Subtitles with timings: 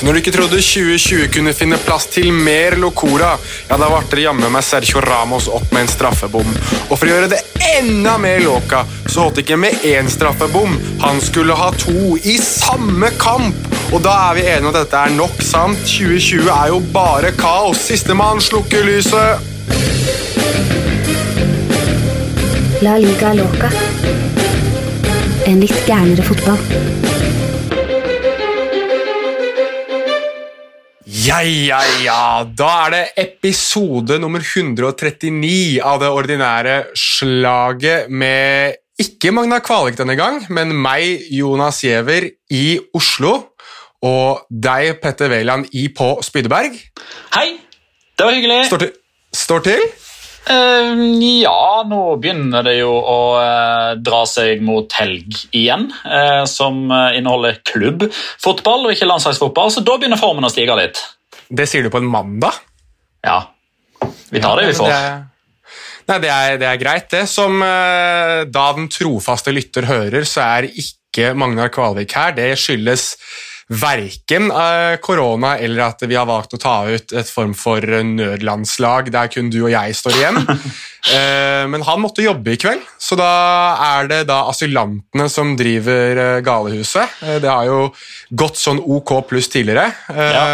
[0.00, 3.34] Når du ikke trodde 2020 kunne finne plass til mer Locora,
[3.68, 6.54] ja, da varte det jammen meg Sergio Ramos opp med en straffebom.
[6.88, 7.40] Og for å gjøre det
[7.76, 10.72] enda mer Loca, så holdt det ikke med én straffebom.
[11.04, 13.68] Han skulle ha to i samme kamp!
[13.90, 15.84] Og da er vi enige om at dette er nok sant.
[15.84, 17.84] 2020 er jo bare kaos.
[17.90, 19.44] Sistemann slukker lyset.
[22.80, 23.68] La liga loca.
[25.44, 27.09] En litt gærnere fotball.
[31.20, 32.44] Ja, ja, ja.
[32.56, 40.16] Da er det episode nummer 139 av det ordinære slaget med ikke Magna Kvalik denne
[40.16, 43.34] gang, men meg, Jonas Giæver, i Oslo.
[44.00, 46.78] Og deg, Petter Wæland, i på Spydeberg.
[47.36, 47.48] Hei!
[48.16, 48.62] Det var hyggelig.
[48.70, 48.94] Står til?
[49.36, 49.84] Står til?
[50.48, 51.00] Eh,
[51.42, 57.18] ja, nå begynner det jo å eh, dra seg mot helg igjen, eh, som eh,
[57.18, 61.02] inneholder klubbfotball og ikke landslagsfotball, så da begynner formen å stige litt.
[61.50, 62.56] Det sier du på en mandag?
[63.26, 63.42] Ja,
[64.30, 64.88] vi tar det vi får.
[64.88, 67.26] Det nei, det er, det er greit, det.
[67.30, 72.32] Som da den trofaste lytter hører, så er ikke Magnar Kvalvik her.
[72.34, 73.12] Det skyldes
[73.70, 79.12] verken eh, korona eller at vi har valgt å ta ut et form for nødlandslag
[79.14, 80.40] der kun du og jeg står igjen.
[81.00, 83.28] Eh, Men han måtte jobbe i kveld, så da
[83.86, 87.14] er det da asylantene som driver eh, galehuset.
[87.24, 87.78] Eh, Det har jo
[88.36, 89.86] gått sånn ok pluss tidligere.
[90.12, 90.44] ja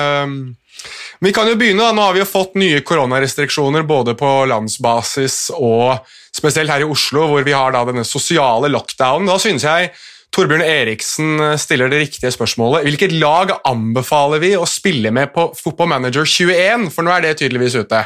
[1.20, 1.92] vi kan jo begynne, da.
[1.96, 5.96] Nå har vi jo fått nye koronarestriksjoner både på landsbasis og
[6.36, 9.26] spesielt her i Oslo, hvor vi har da denne sosiale lockdownen.
[9.30, 9.90] Da synes jeg
[10.34, 12.84] Torbjørn Eriksen stiller det riktige spørsmålet.
[12.84, 16.90] Hvilket lag anbefaler vi å spille med på Football Manager 21?
[16.92, 18.02] For nå er det tydeligvis ute.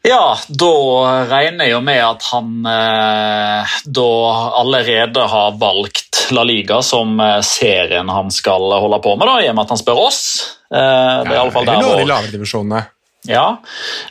[0.00, 0.74] Ja, da
[1.28, 4.12] regner jeg jo med at han eh, da
[4.62, 9.50] allerede har valgt La Liga som eh, serien han skal holde på med, da, i
[9.50, 10.22] og med at han spør oss.
[10.72, 12.88] Eh, det er i alle fall der Eller
[13.28, 13.60] Ja.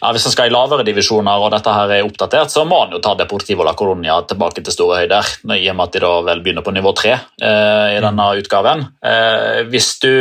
[0.02, 2.94] ja, Hvis han skal i lavere divisjoner, og dette her er oppdatert, så må han
[2.94, 5.32] jo ta Deportivo la Coronia tilbake til store høyder.
[5.56, 8.84] I og med at de da vel begynner på nivå tre eh, i denne utgaven.
[9.02, 10.12] Eh, hvis du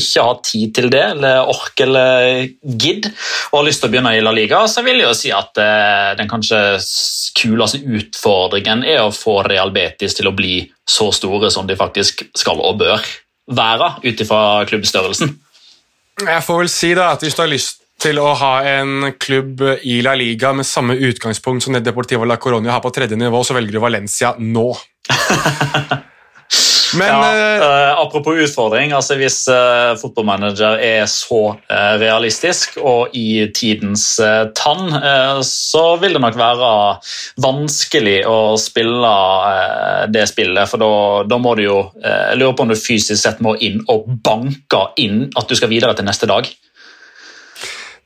[0.00, 3.10] ikke har tid til det, eller ork eller gidd,
[3.50, 5.60] og har lyst til å begynne i La Liga, så vil jeg jo si at
[5.60, 6.62] eh, den kanskje
[7.38, 12.24] kuleste utfordringen er å få Real Betis til å bli så store som de faktisk
[12.36, 13.04] skal og bør
[13.48, 15.36] være, ut ifra klubbstørrelsen.
[16.18, 19.64] Jeg får vel si da at hvis du har lyst til å ha en klubb
[19.82, 23.56] i La Liga med samme utgangspunkt som Deportivo la Coronia har på tredje nivå, så
[23.58, 24.70] velger du Valencia nå.
[26.96, 33.44] Men ja, eh, apropos utfordring, altså hvis uh, fotballmanager er så uh, realistisk og i
[33.52, 34.06] tidens
[34.56, 34.88] tann,
[35.44, 36.70] så vil det nok være
[37.44, 39.12] vanskelig å spille
[40.14, 40.70] det spillet.
[40.70, 40.92] For da,
[41.28, 41.78] da må du jo
[42.38, 45.96] lurer på om du fysisk sett må inn og banke inn at du skal videre
[45.98, 46.48] til neste dag.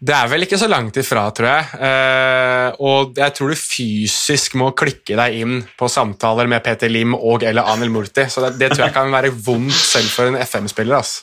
[0.03, 1.81] Det er vel ikke så langt ifra, tror jeg.
[1.87, 7.15] Eh, og jeg tror du fysisk må klikke deg inn på samtaler med Peter Lim
[7.15, 8.25] og eller Anil Murti.
[8.27, 10.99] Så det, det tror jeg kan være vondt selv for en FM-spiller.
[10.99, 11.21] ass.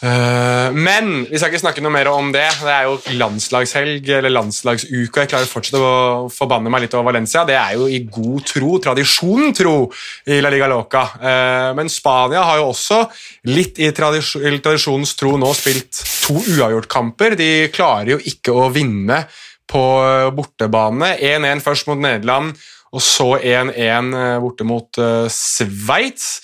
[0.00, 2.46] Eh, men vi skal ikke snakke noe mer om det.
[2.62, 5.24] Det er jo landslagshelg eller landslagsuke.
[5.24, 7.44] Jeg klarer fortsatt å forbanne meg litt over Valencia.
[7.48, 9.74] Det er jo i god tro, tradisjon tro,
[10.24, 11.04] i La Liga Loca.
[11.20, 13.02] Eh, Men Spania har jo også
[13.52, 17.36] litt i tradisjonens tro nå spilt to uavgjortkamper.
[17.36, 19.26] De klarer jo ikke å vinne
[19.70, 19.84] på
[20.34, 21.12] bortebane.
[21.20, 22.56] 1-1 først mot Nederland,
[22.90, 24.98] og så 1-1 borte mot
[25.30, 26.40] Sveits.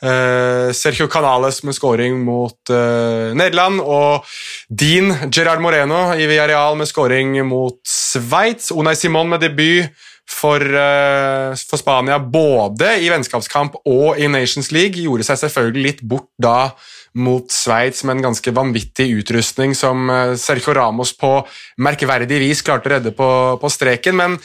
[0.00, 4.24] Eh, Sergio Canales med scoring mot eh, Nederland, og
[4.68, 8.70] Dean Gerard Moreno i Villarreal med scoring mot Sveits.
[8.72, 9.90] Unai Simon med debut
[10.30, 15.04] for, eh, for Spania både i vennskapskamp og i Nations League.
[15.04, 16.72] Gjorde seg selvfølgelig litt bort da
[17.20, 20.08] mot Sveits med en ganske vanvittig utrustning som
[20.38, 21.40] Sergio Ramos på
[21.82, 23.30] merkverdig vis klarte å redde på,
[23.60, 24.16] på streken.
[24.16, 24.38] men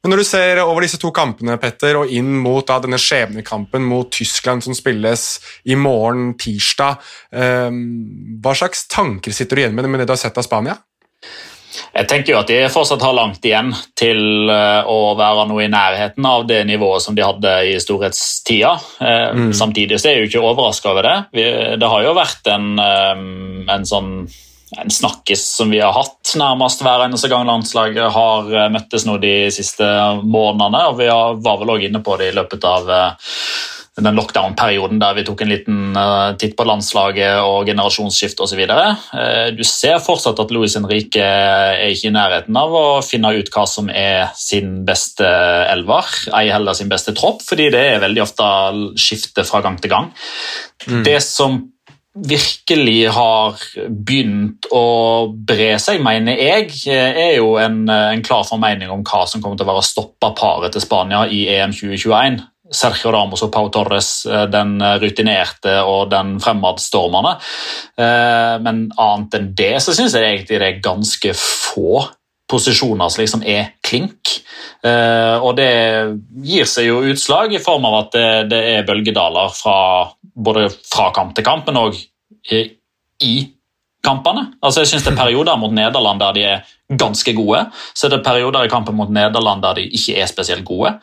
[0.00, 3.84] men når du ser over disse to kampene Petter, og inn mot da, denne skjebnekampen
[3.84, 5.26] mot Tyskland som spilles
[5.68, 7.02] i morgen, tirsdag,
[7.36, 7.68] eh,
[8.40, 10.78] hva slags tanker sitter du igjen med med det du har sett av Spania?
[11.94, 15.70] Jeg tenker jo at de fortsatt har langt igjen til eh, å være noe i
[15.70, 18.72] nærheten av det nivået som de hadde i storhetstida.
[19.00, 19.50] Mm.
[19.54, 21.16] Samtidig så er jeg jo ikke overraska over det.
[21.78, 23.26] Det har jo vært en, eh,
[23.76, 24.14] en sånn
[24.78, 29.18] en snakkis som vi har hatt nærmest hver eneste gang landslaget har eh, møttes nå
[29.22, 29.86] de siste
[30.22, 30.86] månedene.
[30.90, 33.34] og Vi var vel også inne på det i løpet av eh,
[34.00, 38.62] den lockdown-perioden der vi tok en liten eh, titt på landslaget og generasjonsskifte osv.
[39.58, 43.66] Du ser fortsatt at Luis Henrique er ikke i nærheten av å finne ut hva
[43.68, 48.54] som er sin beste elver, ei heller sin beste tropp, fordi det er veldig ofte
[48.94, 50.14] skifte fra gang til gang.
[51.04, 51.58] Det som
[52.14, 59.04] virkelig har begynt å bre seg, mener jeg, er jo en, en klar formening om
[59.06, 62.40] hva som kommer til å være stoppa paret til Spania i EM 2021.
[62.70, 67.36] Sergio Ramos og Pau Torres, eh, den rutinerte og den fremadstormende.
[67.98, 72.04] Eh, men annet enn det så syns jeg egentlig det er ganske få
[72.50, 74.34] posisjoner som liksom er klink.
[74.86, 75.70] Eh, og det
[76.44, 79.78] gir seg jo utslag i form av at det, det er bølgedaler fra,
[80.34, 82.00] både fra kamp til kamp, men òg
[82.50, 83.34] i
[84.04, 84.52] kampene.
[84.62, 86.68] Altså jeg synes Det er perioder mot Nederland der de er
[86.98, 87.60] ganske gode.
[87.94, 90.96] Så er det perioder i kampen mot Nederland der de ikke er spesielt gode.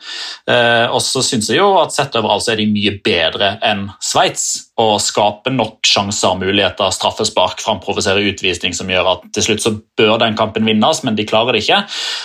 [0.48, 3.86] Eh, og så synes jeg jo at sett overalt så er de mye bedre enn
[4.04, 9.74] Sveits og skaper nok sjanser, muligheter, straffespark, framprovoserer utvisning som gjør at til slutt så
[9.98, 11.82] bør den kampen vinnes, men de klarer det ikke.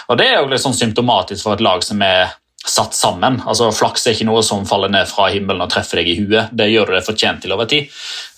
[0.10, 2.34] Og Det er jo litt sånn symptomatisk for et lag som er
[2.66, 3.42] satt sammen.
[3.46, 6.54] Altså, Flaks er ikke noe som faller ned fra himmelen og treffer deg i huet.
[6.56, 7.90] Det gjør du det fortjent til over tid.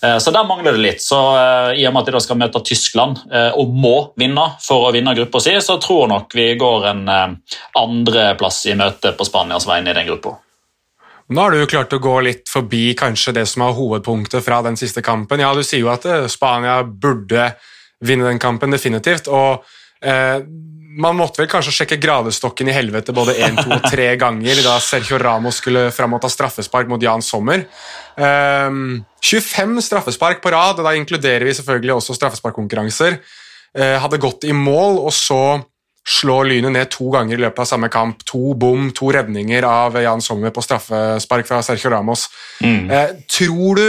[0.02, 1.04] Eh, så der mangler det litt.
[1.04, 4.48] Så eh, I og med at de da skal møte Tyskland eh, og må vinne
[4.62, 7.06] for å vinne gruppa si, så tror jeg nok vi går en
[7.78, 10.34] andreplass i møte på Spanias vegne i den gruppa.
[11.26, 14.60] Nå har du jo klart å gå litt forbi kanskje det som er hovedpunktet fra
[14.62, 15.42] den siste kampen.
[15.42, 17.52] Ja, Du sier jo at Spania burde
[18.02, 19.28] vinne den kampen, definitivt.
[19.28, 19.64] og
[20.02, 20.42] eh,
[20.96, 24.76] man måtte vel kanskje sjekke gradestokken i helvete både én, to og tre ganger da
[24.82, 27.66] Sergio Ramos skulle fram og ta straffespark mot Jan Sommer.
[28.16, 33.18] Um, 25 straffespark på rad, og da inkluderer vi selvfølgelig også straffesparkkonkurranser.
[33.76, 35.40] Uh, hadde gått i mål, og så
[36.06, 38.22] slår Lynet ned to ganger i løpet av samme kamp.
[38.30, 42.28] To bom, to redninger av Jan Sommer på straffespark fra Sergio Ramos.
[42.64, 42.86] Mm.
[42.88, 43.88] Uh, tror du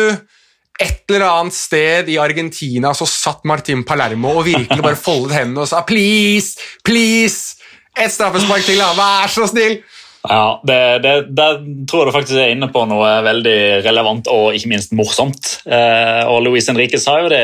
[0.77, 5.63] et eller annet sted i Argentina så satt Martin Palermo og virkelig bare foldet hendene
[5.65, 7.57] og sa 'please, please',
[7.97, 9.79] et straffespark til, da, vær så snill!
[10.27, 14.57] Ja, det, det, Der tror jeg du faktisk er inne på noe veldig relevant og
[14.57, 15.53] ikke minst morsomt.
[15.63, 17.41] Eh, og Luis Henrique sa jo det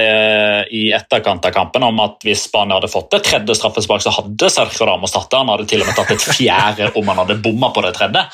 [0.76, 4.52] i etterkant av kampen om at hvis Spania hadde fått det tredje straffespark, så hadde
[4.52, 5.40] Sergio Ramos tatt det.
[5.40, 8.26] Han hadde til og med tatt et fjerde om han hadde bomma på det tredje.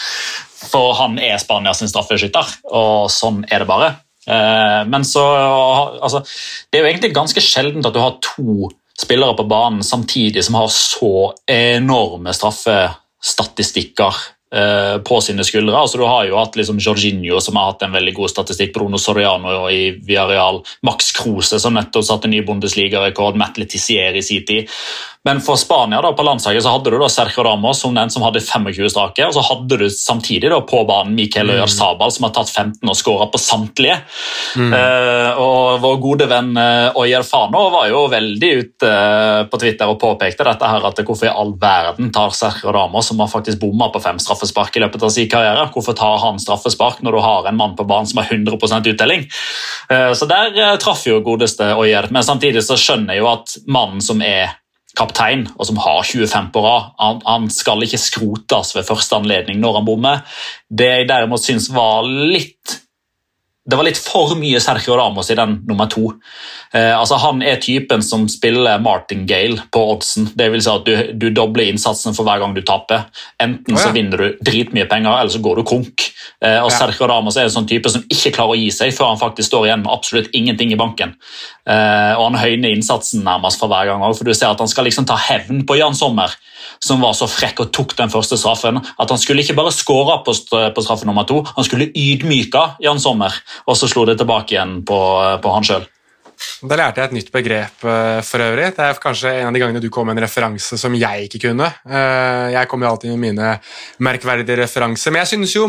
[0.72, 3.94] For han er Spanias straffeskytter, og sånn er det bare.
[4.28, 5.24] Eh, men så
[6.02, 6.20] altså,
[6.70, 8.70] Det er jo egentlig ganske sjeldent at du har to
[9.00, 14.14] spillere på banen samtidig som har så enorme straffestatistikker
[14.50, 15.78] på sine skuldre.
[15.78, 18.98] Altså, du har jo hatt liksom Jorginho, som har hatt en veldig god statistikk, Bruno
[18.98, 24.72] Soriano i Villarreal, Max Kruse, som nettopp satte ny Bundesliga-rekord, Matt Letizier i sin tid.
[25.28, 28.24] Men for Spania da, på landslaget så hadde du da Sergio Ramos som den som
[28.24, 31.74] hadde 25 strake, og så hadde du samtidig da på banen Mikael Øyer mm.
[31.74, 33.98] Sabal, som har tatt 15 og skåra på samtlige.
[34.56, 34.72] Mm.
[34.72, 38.94] Uh, og Vår gode venn uh, Oyer Fano var jo veldig ute
[39.52, 43.20] på Twitter og påpekte dette her, at hvorfor i all verden tar Sergio Ramos, som
[43.20, 45.68] har faktisk bomma på fem straffer, straffespark i løpet av sin karriere.
[45.74, 49.28] Hvorfor tar han straffespark når du har en mann på banen som har 100 uttelling?
[49.90, 53.58] Eh, så der eh, traff jo godeste Oyer, men samtidig så skjønner jeg jo at
[53.68, 54.56] mannen som er
[54.98, 59.60] kaptein, og som har 25 på rad, han, han skal ikke skrotes ved første anledning
[59.62, 60.24] når han bommer.
[60.68, 62.80] Det jeg derimot syns var litt
[63.70, 66.14] det var litt for mye Sergio Ramos i den nummer to.
[66.74, 70.30] Eh, altså Han er typen som spiller martingale på oddsen.
[70.38, 73.08] Det vil si at du, du dobler innsatsen for hver gang du taper.
[73.42, 73.86] Enten oh, ja.
[73.86, 76.10] så vinner du dritmye penger, eller så går du konk.
[76.42, 76.76] Eh, og ja.
[76.80, 79.52] Sergio Ramos er en sånn type som ikke klarer å gi seg før han faktisk
[79.52, 81.16] står igjen med absolutt ingenting i banken.
[81.70, 84.88] Eh, og Han høyner innsatsen nærmest for hver gang, for du ser at han skal
[84.90, 86.34] liksom ta hevn på Jan Sommer,
[86.84, 88.80] som var så frekk og tok den første straffen.
[88.80, 93.02] At han skulle ikke bare skåre på, på straffe nummer to, han skulle ydmyke Jan
[93.02, 93.36] Sommer,
[93.66, 95.00] og så slo det tilbake igjen på,
[95.44, 95.88] på han sjøl.
[96.64, 98.72] Da lærte jeg et nytt begrep uh, for øvrig.
[98.76, 101.42] Det er kanskje en av de gangene du kom med en referanse som jeg ikke
[101.50, 101.68] kunne.
[101.84, 103.56] Uh, jeg kommer alltid med mine
[104.06, 105.68] merkverdige referanser, men jeg synes jo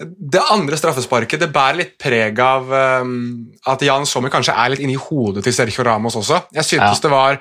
[0.00, 2.70] det andre straffesparket det bærer litt preg av
[3.04, 6.46] um, at Jan Sommer kanskje er litt inni hodet til Sergio Ramos også.
[6.56, 7.02] Jeg syntes ja.
[7.04, 7.36] det var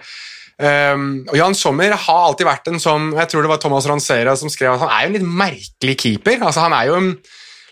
[0.95, 4.35] um, og Jan Sommer har alltid vært en sånn Jeg tror det var Thomas Ransera
[4.39, 6.43] som skrev at han er jo en litt merkelig keeper.
[6.43, 7.13] Altså Han er jo en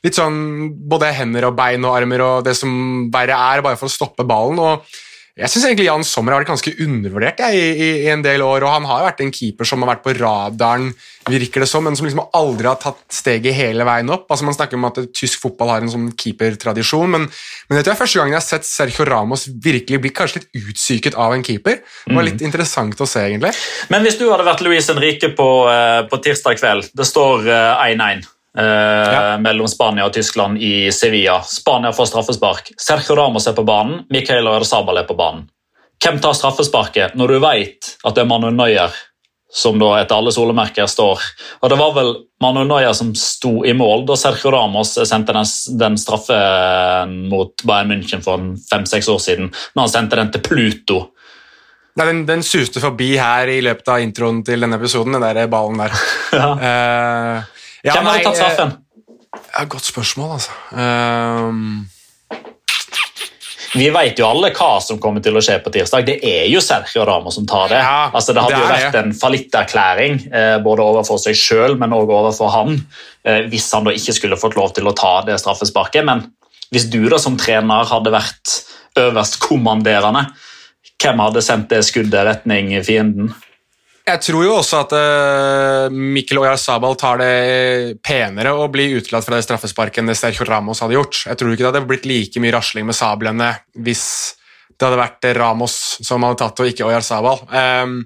[0.06, 2.72] litt sånn både hender og bein og armer og det som
[3.14, 4.62] verre er, bare for å stoppe ballen.
[4.62, 5.04] og
[5.38, 8.64] jeg syns Jan Sommer har vært ganske undervurdert jeg, i, i, en del år.
[8.66, 10.88] og Han har vært en keeper som har vært på radaren,
[11.30, 14.26] virker det som, men som liksom aldri har tatt steget hele veien opp.
[14.32, 17.28] Altså Man snakker om at tysk fotball har en sånn keepertradisjon, men,
[17.70, 21.20] men dette er første gangen jeg har sett Sergio Ramos virkelig bli kanskje litt utsyket
[21.22, 21.84] av en keeper.
[22.08, 22.48] Det var litt mm.
[22.50, 23.54] interessant å se, egentlig.
[23.94, 28.02] Men hvis du hadde vært Luis Henrique på, eh, på tirsdag kveld, det står 1-1
[28.02, 29.38] eh, Eh, ja.
[29.44, 31.42] mellom Spania og Tyskland i Sevilla.
[31.46, 32.72] Spania får straffespark.
[32.82, 35.46] Sergio Ramos er på banen, Michael Rezabal er på banen.
[36.04, 38.94] Hvem tar straffesparket når du vet at det er Manuel Neuer
[39.54, 41.22] som da etter alle solemerker står
[41.62, 42.10] Og det var vel
[42.44, 45.48] Manuel Neuer som sto i mål da Sergio Ramos sendte den,
[45.80, 51.00] den straffen mot Bayern München for fem-seks år siden, når han sendte den til Pluto.
[51.98, 55.50] Nei, den, den, suste forbi her i løpet av introen til denne episoden, den der
[55.50, 55.96] ballen der.
[56.38, 56.50] Ja.
[56.54, 58.74] Uh, ja, Hvem hadde tatt straffen?
[59.54, 60.52] Ja, godt spørsmål, altså.
[60.72, 61.88] Um...
[63.78, 66.08] vi vet jo alle hva som kommer til å skje på tirsdag.
[66.08, 67.82] Det er jo Sergio Ramos som tar det.
[67.84, 69.04] Ja, altså, det hadde det jo vært det.
[69.04, 72.74] en fallitterklæring eh, både overfor seg sjøl og overfor han
[73.28, 76.08] eh, hvis han da ikke skulle fått lov til å ta det straffesparket.
[76.08, 76.26] Men
[76.74, 78.60] hvis du da som trener hadde vært
[78.98, 80.26] øverstkommanderende,
[80.98, 83.30] hvem hadde sendt det skuddet retning fienden?
[84.08, 89.36] Jeg tror jo også at uh, Mikkel Oyarzabal tar det penere å bli utelatt fra
[89.36, 91.26] det straffesparket enn det Sergio Ramos hadde gjort.
[91.28, 94.06] Jeg tror ikke det hadde blitt like mye rasling med sablene hvis
[94.78, 97.44] det hadde vært Ramos som hadde tatt og ikke Oyarzabal.
[97.52, 98.00] Um,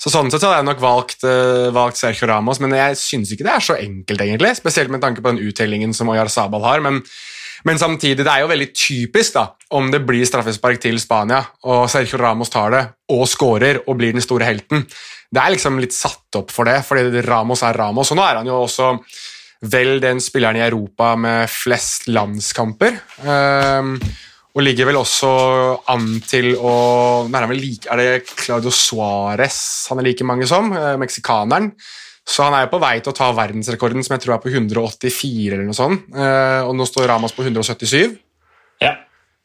[0.00, 3.46] så Sånn sett hadde jeg nok valgt, uh, valgt Sergio Ramos, men jeg syns ikke
[3.46, 4.56] det er så enkelt, egentlig.
[4.58, 6.84] Spesielt med tanke på den uttellingen som Oyarzabal har.
[6.84, 7.04] men
[7.62, 9.44] men samtidig, det er jo veldig typisk da,
[9.78, 12.80] om det blir straffespark til Spania, og Sergio Ramos tar det
[13.14, 14.82] og scorer og blir den store helten.
[15.32, 18.10] Det er liksom litt satt opp for det, fordi Ramos er Ramos.
[18.12, 18.90] Og nå er han jo også
[19.72, 22.98] vel den spilleren i Europa med flest landskamper.
[23.24, 23.94] Um,
[24.52, 25.30] og ligger vel også
[25.88, 26.74] an til å
[27.24, 30.68] Er, like, er det Claudio Suárez han er like mange som?
[30.76, 31.70] Eh, meksikaneren.
[32.28, 34.52] Så han er jo på vei til å ta verdensrekorden, som jeg tror er på
[34.52, 36.04] 184, eller noe sånt.
[36.12, 38.12] Eh, og nå står Ramas på 177.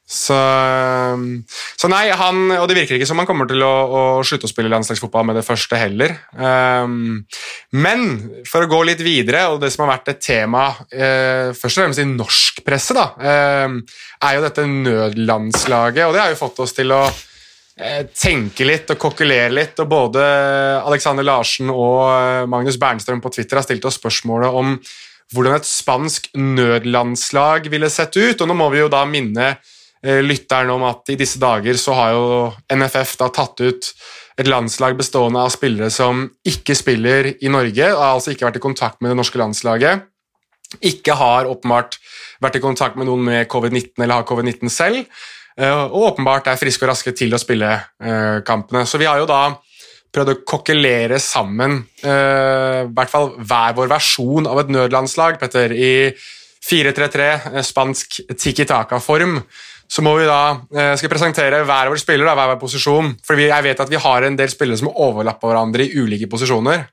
[0.08, 0.36] Så,
[1.76, 4.52] så, nei, han Og det virker ikke som han kommer til å, å slutte å
[4.52, 6.14] spille landslagsfotball med det første heller.
[6.32, 7.26] Um,
[7.76, 8.06] men
[8.48, 11.84] for å gå litt videre, og det som har vært et tema uh, først og
[11.84, 16.06] fremst i norsk presse, da, uh, er jo dette nødlandslaget.
[16.08, 19.76] Og det har jo fått oss til å uh, tenke litt og kokkelere litt.
[19.84, 20.24] Og både
[20.88, 24.78] Alexander Larsen og Magnus Bernstrøm på Twitter har stilt oss spørsmålet om
[25.36, 28.40] hvordan et spansk nødlandslag ville sett ut.
[28.40, 31.96] Og nå må vi jo da minne Eh, lytteren om at i disse dager så
[31.98, 32.26] har jo
[32.70, 33.88] NFF da tatt ut
[34.38, 38.64] et landslag bestående av spillere som ikke spiller i Norge, og altså ikke vært i
[38.64, 40.06] kontakt med det norske landslaget.
[40.86, 41.98] Ikke har åpenbart
[42.44, 45.06] vært i kontakt med noen med covid-19 eller har covid-19 selv,
[45.58, 48.86] eh, og åpenbart er friske og raske til å spille eh, kampene.
[48.86, 49.56] Så vi har jo da
[50.14, 52.12] prøvd å kokkelere sammen i
[52.96, 56.14] hvert fall hver vår versjon av et nødlandslag, Petter, i
[56.64, 57.28] 4-3-3,
[57.68, 59.36] spansk tiki taka-form
[59.88, 60.42] så må vi da
[60.76, 63.16] eh, skal presentere hver vår spiller, da, hver vår posisjon.
[63.26, 66.86] For jeg vet at vi har en del spillere som overlapper hverandre i ulike posisjoner.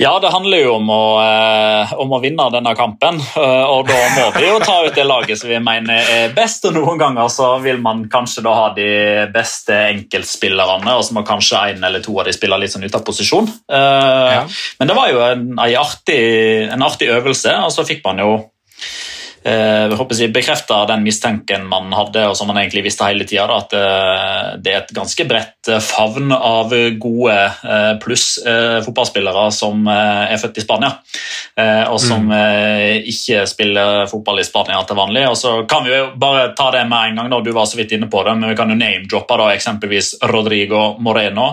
[0.00, 3.18] Ja, det handler jo om å, eh, om å, vinne denne kampen.
[3.20, 6.64] Eh, og da må vi jo ta ut det laget som vi mener er best.
[6.70, 8.88] Og noen ganger så vil man kanskje da ha de
[9.34, 12.96] beste enkeltspillerne, og så må kanskje en eller to av de spille litt sånn ut
[12.96, 13.50] av posisjon.
[13.68, 14.46] Ja.
[14.80, 16.22] Men det var jo en, en, artig,
[16.72, 18.32] en artig øvelse, og så fikk man jo
[19.44, 23.74] eh, jeg bekrefter den mistenken man hadde, og som man egentlig visste hele tida, at
[23.76, 30.38] eh, det er et ganske bredt eh, favn av gode eh, pluss fotballspillere som er
[30.40, 30.90] født i Spania,
[31.90, 33.04] og som mm.
[33.10, 35.26] ikke spiller fotball i Spania til vanlig.
[35.28, 37.40] Og så kan vi jo bare ta det med en gang, da.
[37.44, 41.52] du var så vidt inne på det, men vi kan jo name-droppe eksempelvis Rodrigo Moreno.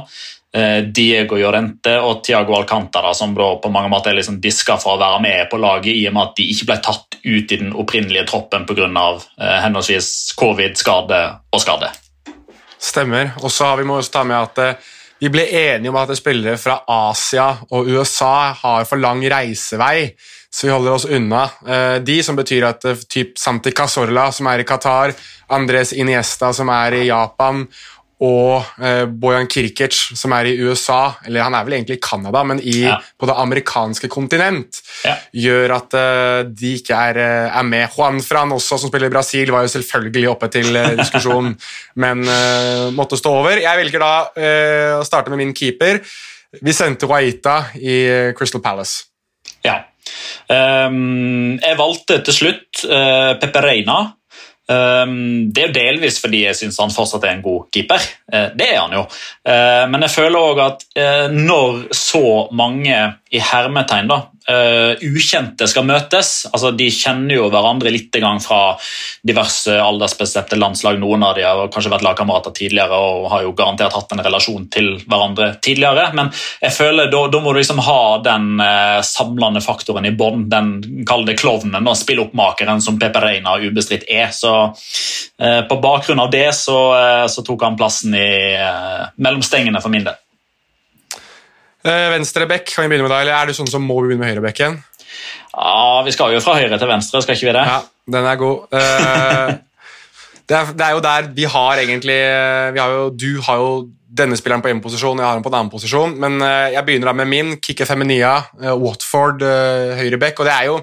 [0.55, 5.01] Eh, Diego Llorente og Tiago Alcantara, som på mange måter er liksom diska for å
[5.01, 7.73] være med på laget, i og med at de ikke ble tatt ut i den
[7.75, 8.87] opprinnelige troppen pga.
[8.87, 11.19] Eh, henholdsvis covid, skade
[11.51, 11.91] og skade.
[12.79, 13.33] Stemmer.
[13.43, 14.87] Og så har vi må også ta med at eh,
[15.19, 20.13] vi ble enige om at spillere fra Asia og USA har for lang reisevei,
[20.53, 24.63] så vi holder oss unna eh, de, som betyr at typ Santi Cazorla, som er
[24.63, 25.11] i Qatar,
[25.53, 27.65] Andres Iniesta, som er i Japan,
[28.25, 32.41] og eh, Bojan Kirkic, som er i USA, eller han er vel egentlig i Canada,
[32.49, 32.95] men i, ja.
[33.13, 35.13] på det amerikanske kontinent, ja.
[35.45, 37.85] gjør at eh, de ikke er, eh, er, med.
[37.93, 41.53] Juan Fran også, som spiller i Brasil, var jo selvfølgelig oppe til eh, diskusjon,
[42.03, 43.61] men eh, måtte stå over.
[43.61, 46.01] Jeg velger da eh, å starte med min keeper.
[46.57, 48.01] Vi sendte Waita i
[48.37, 49.11] Crystal Palace.
[49.67, 49.83] Ja.
[50.47, 54.25] Um, jeg valgte til slutt uh, Pepereina Ehm,
[54.67, 58.03] det er jo delvis fordi jeg syns han fortsatt er en god keeper.
[58.33, 59.05] Eh, det er han jo.
[59.47, 62.97] Eh, men jeg føler òg at eh, når så mange
[63.31, 64.19] i hermetegn da,
[64.51, 66.31] uh, ukjente skal møtes.
[66.51, 68.77] Altså, de kjenner jo hverandre litt fra
[69.27, 70.97] diverse aldersbestemte landslag.
[70.99, 74.67] Noen av de har kanskje vært lagkamerater tidligere og har jo garantert hatt en relasjon
[74.73, 76.09] til hverandre tidligere.
[76.17, 80.47] Men jeg føler da, da må du liksom ha den uh, samlende faktoren i bånn.
[80.51, 80.73] Den
[81.07, 84.31] kall det klovnen, og spilloppmakeren som Pepe Reina ubestridt er.
[84.35, 86.77] Så uh, på bakgrunn av det så,
[87.29, 88.29] så, tok han plassen i
[89.21, 90.17] mellomstengene for min del.
[91.87, 94.21] Uh, venstre bekk, kan vi begynne med deg, eller er du sånn som må begynne
[94.25, 94.75] med høyrebekken?
[95.53, 97.63] Ja, Vi skal jo fra høyre til venstre, skal ikke vi det?
[97.69, 97.79] Ja,
[98.17, 98.67] den er god.
[98.73, 99.53] Uh,
[100.47, 102.19] det, er, det, er, jo der vi har egentlig
[102.75, 103.71] vi har jo, Du har jo
[104.17, 106.39] denne spilleren på én posisjon, jeg har den på en annen posisjon, men
[106.73, 107.49] jeg begynner da med min.
[107.61, 108.37] Kikki Feminia,
[108.79, 109.43] Watford,
[109.99, 110.79] høyrebekk, og det er jo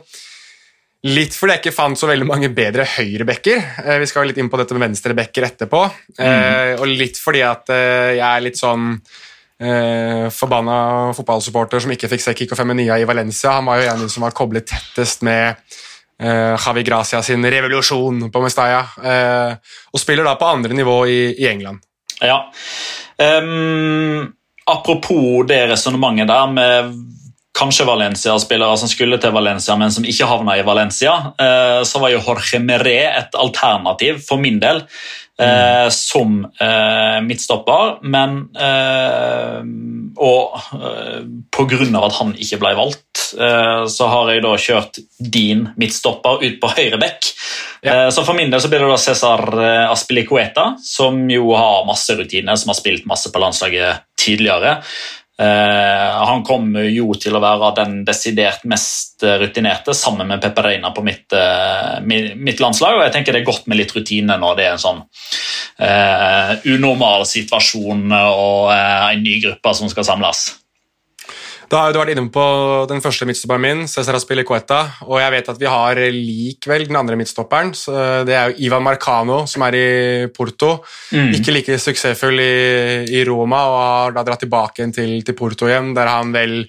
[1.04, 3.61] Litt fordi jeg ikke fant så veldig mange bedre høyrebacker.
[3.82, 5.82] Eh, vi skal jo litt inn på dette med venstrebacker etterpå.
[6.16, 6.78] Mm.
[6.80, 8.94] Og litt fordi at eh, jeg er litt sånn
[9.62, 13.58] eh, forbanna fotballsupporter som ikke fikk se Kiko Feminia i Valencia.
[13.58, 15.54] Han var jo en som var koblet tettest med
[16.20, 18.84] eh, Javi Gracia sin revolusjon på Mestalla.
[19.02, 21.82] Eh, og spiller da på andre nivå i, i England.
[22.23, 22.44] Ja.
[23.18, 24.32] Um,
[24.66, 26.94] apropos det resonnementet der med
[27.54, 32.11] kanskje Valencia-spillere som skulle til Valencia, men som ikke havna i Valencia, eh, så var
[32.11, 34.82] jo Jorge Meré et alternativ for min del
[35.41, 35.91] mm.
[35.95, 37.99] som eh, midtstopper.
[38.03, 38.37] Men
[40.14, 40.59] Og
[41.50, 46.45] på grunn av at han ikke ble valgt, så har jeg da kjørt din midtstopper
[46.45, 47.31] ut på høyre bekk.
[47.83, 47.97] Ja.
[48.14, 49.43] Så for min del så blir det da Cæsar
[49.91, 54.79] Aspilicueta, som jo har masse rutiner, som har spilt masse på landslaget tidligere.
[55.35, 61.03] Uh, han kommer jo til å være den desidert mest rutinerte, sammen med Pepperina på
[61.03, 62.95] mitt, uh, mitt, landslag.
[62.95, 65.00] og jeg tenker Det er godt med litt rutine når det er en sånn
[65.83, 70.47] uh, unormal situasjon og en ny gruppe som skal samles.
[71.75, 72.43] Da har du vært inne på
[72.87, 74.78] den første midtstopperen min, Cesar Aspilicueta,
[75.09, 77.73] og jeg vet at vi har likevel den andre midtstopperen.
[78.28, 79.88] det er jo Ivan Marcano, som er i
[80.31, 80.76] Porto.
[81.11, 81.33] Mm.
[81.35, 82.54] Ikke like suksessfull i,
[83.11, 86.61] i, Roma og har da dratt tilbake til, til Porto igjen, der han vel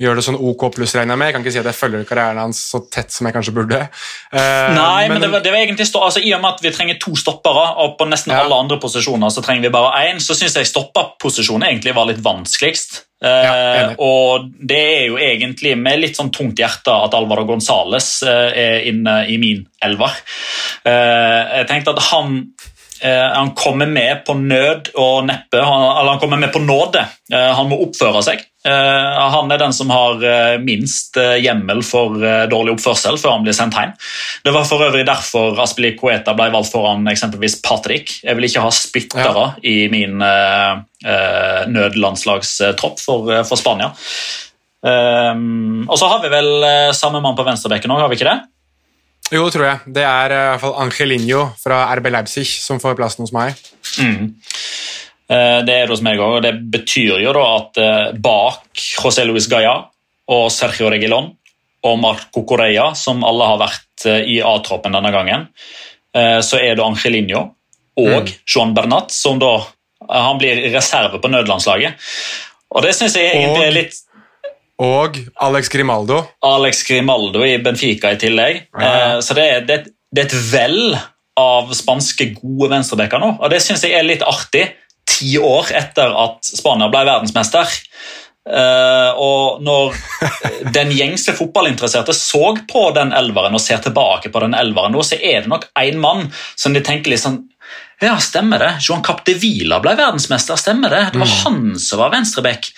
[0.00, 1.28] gjør det sånn OK pluss, regner jeg med.
[1.28, 3.84] Jeg kan ikke si at jeg følger karrieren hans så tett som jeg kanskje burde.
[4.32, 6.64] Uh, Nei, men, men det, var, det var, egentlig stå, altså, I og med at
[6.64, 8.40] vi trenger to stoppere, og på nesten ja.
[8.42, 12.24] alle andre posisjoner så trenger vi bare én, så syns jeg stopperposisjonen egentlig var litt
[12.24, 13.04] vanskeligst.
[13.24, 18.50] Uh, og det er jo egentlig med litt sånn tungt hjerte at Alvaro Gonzales uh,
[18.52, 20.12] er inne i min elver.
[20.84, 22.38] jeg tenkte at han
[23.02, 27.02] han kommer med på nød og neppe, eller han kommer med på nåde.
[27.32, 28.44] han må oppføre seg.
[28.64, 32.16] Eh, han er den som har eh, minst eh, hjemmel for
[32.48, 33.92] dårlig oppførsel før han blir sendt hjem.
[34.46, 38.08] Det var for øvrig derfor Aspili Coeta ble valgt foran eksempelvis Patrick.
[38.24, 39.50] Jeg vil ikke ha spyttere ja.
[39.60, 40.16] i min
[41.74, 43.90] nødlandslagstropp for, for, Spania.
[44.84, 48.38] Og så har vi vel samme mann på venstrebekken òg, har vi ikke det?
[49.34, 49.94] Jo, tror jeg.
[49.96, 53.58] Det er i hvert fall Angelinho fra RB Leipzig som får plassen hos meg.
[53.98, 54.34] Mm.
[55.24, 58.84] Eh, det er det hos meg òg, og det betyr jo da at eh, bak
[59.00, 59.78] José Luis Gaya
[60.34, 61.32] og Sergio Regilon
[61.84, 65.50] og Marco Correa, som alle har vært eh, i A-troppen denne gangen,
[66.14, 67.40] så er det Angelinho
[67.98, 68.28] og mm.
[68.46, 69.56] Joan Bernat, som da
[70.06, 71.96] han blir reserve på nødlandslaget.
[72.70, 73.98] Og det syns jeg egentlig er litt
[74.82, 76.24] Og Alex Grimaldo.
[76.42, 78.64] Alex Grimaldo i Benfica i tillegg.
[78.80, 79.20] Ja.
[79.22, 79.76] Så det er, det,
[80.10, 80.96] det er et vell
[81.38, 84.68] av spanske gode venstrebacker nå, og det syns jeg er litt artig
[85.08, 87.70] ti år etter at Spania ble verdensmester.
[88.44, 89.94] Uh, og når
[90.76, 95.16] den gjengse fotballinteresserte så på den elveren og ser tilbake på den elveren nå, så
[95.16, 97.40] er det nok én mann som de tenker litt sånn
[98.02, 98.72] Ja, stemmer det.
[98.84, 100.58] Johan Capdevila ble verdensmester.
[100.60, 101.04] Stemmer det.
[101.14, 101.38] Det var mm.
[101.44, 102.68] han som var venstreback.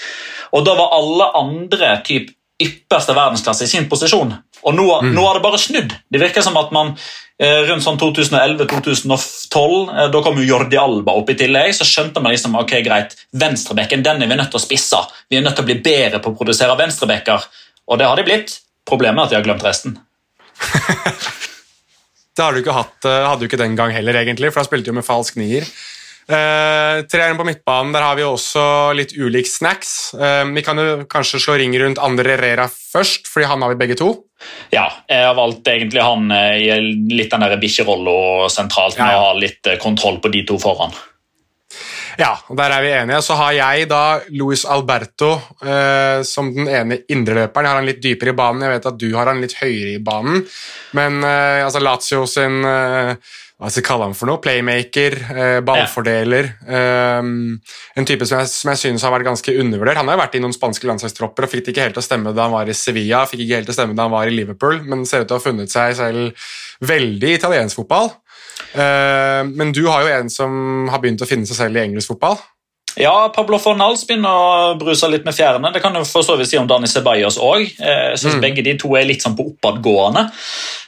[0.55, 2.33] Og da var alle andre typ
[2.63, 4.31] ypperste verdensklasse i sin posisjon.
[4.67, 5.13] Og nå, mm.
[5.13, 5.93] nå har det bare snudd.
[6.09, 6.95] Det virker som at man
[7.37, 12.23] Eh, rundt sånn 2011-2012, eh, da kom jo Jordi Alba opp i tillegg, så skjønte
[12.25, 15.03] man liksom, ok, greit, venstrebekken den er vi nødt til å spisse.
[15.29, 17.45] Vi er nødt til å bli bedre på å produsere venstrebekker,
[17.93, 18.57] og det har de blitt.
[18.89, 19.99] Problemet er at de har glemt resten.
[22.41, 24.71] det har du ikke hatt, eh, hadde du ikke den gang heller, egentlig, for da
[24.71, 25.69] spilte du med falsk nier.
[26.27, 28.63] Uh, treeren på midtbanen, der har vi også
[28.99, 30.13] litt ulik snacks.
[30.19, 33.81] Uh, vi kan jo kanskje slå ring rundt Andre Rera først, fordi han har vi
[33.85, 34.11] begge to.
[34.75, 39.21] Ja, jeg har valgt egentlig han eh, i litt den bikkjerolla sentralt, med ja.
[39.21, 40.93] å ha litt kontroll på de to foran.
[42.17, 43.21] Ja, der er vi enige.
[43.25, 47.67] Så har jeg da Luis Alberto eh, som den ene indreløperen.
[47.67, 48.65] Jeg har han litt dypere i banen.
[48.65, 50.41] Jeg vet at du har han litt høyere i banen.
[50.97, 54.41] Men eh, altså Lazio sin eh, hva skal jeg kalle ham for noe?
[54.45, 56.49] Playmaker, eh, ballfordeler.
[56.69, 57.21] Ja.
[57.25, 57.55] Um,
[57.97, 59.97] en type som jeg, som jeg synes har vært ganske undervurdert.
[59.97, 62.05] Han har jo vært i noen spanske landslagstropper og fikk det ikke helt til å
[62.05, 64.29] stemme da han var i Sevilla, fikk ikke helt til å stemme da han var
[64.29, 66.51] i Liverpool, men ser ut til å ha funnet seg selv
[66.85, 68.13] veldig i italiensk fotball.
[68.77, 72.13] Uh, men du har jo en som har begynt å finne seg selv i engelsk
[72.13, 72.37] fotball.
[72.97, 75.69] Ja, Pablo Fornals begynner å bruse litt med fjærene.
[75.73, 77.67] Det kan du for så vidt si om Dani Ceballos òg.
[77.77, 78.45] Eh, jeg synes mm.
[78.45, 80.29] begge de to er litt sånn på oppadgående.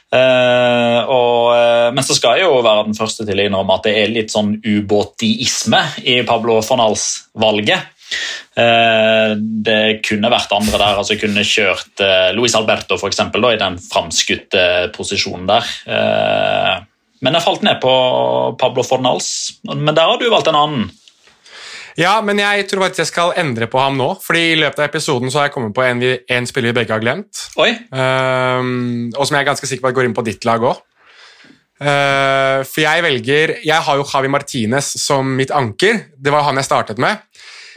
[0.09, 3.85] Uh, og, uh, men så skal jeg jo være den første til å innrømme at
[3.85, 7.95] det er litt sånn ubåtiisme i Pablo Fornals-valget.
[8.57, 10.99] Uh, det kunne vært andre der.
[10.99, 14.63] altså Kunne kjørt eh, Luis Alberto for eksempel, da, i den framskutte
[14.95, 15.69] posisjonen der.
[15.85, 16.75] Eh,
[17.19, 17.93] men jeg falt ned på
[18.59, 19.59] Pablo Fornals.
[19.67, 20.89] Men der har du valgt en annen.
[21.99, 24.13] Ja, men jeg tror faktisk jeg skal endre på ham nå.
[24.23, 26.95] fordi i løpet av episoden så har jeg kommet på en, en spiller vi begge
[26.95, 27.47] har glemt.
[27.59, 30.63] Oi, Um, og som jeg er ganske sikker på at går inn på ditt lag
[30.63, 30.79] òg.
[31.79, 36.11] for jeg velger Jeg har jo Javi Martinez som mitt anker.
[36.17, 37.23] Det var han jeg startet med.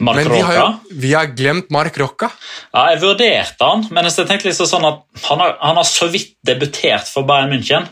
[0.03, 2.29] Mark Men vi har, jo, vi har glemt Mark Rocca.
[2.73, 6.09] Ja, jeg vurderte han, men jeg tenkte liksom sånn at han har, han har så
[6.11, 7.87] vidt debutert for Bayern München.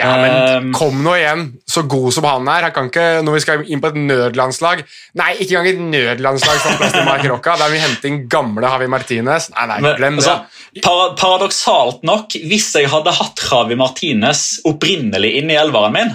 [0.00, 0.72] Ja, men Ehm.
[0.74, 2.68] Kom nå igjen, så god som han er.
[2.68, 4.82] Han kan ikke, Når vi skal inn på et nødlandslag
[5.18, 7.56] Nei, ikke engang et nødlandslag som plass til Mark Rocca.
[7.60, 9.50] Der vi hente inn gamle Javi Martinez.
[9.54, 10.24] Nei, nei, glem det.
[10.24, 16.14] altså, para, paradoksalt nok, hvis jeg hadde hatt Javi Martinez opprinnelig inne i elveren min,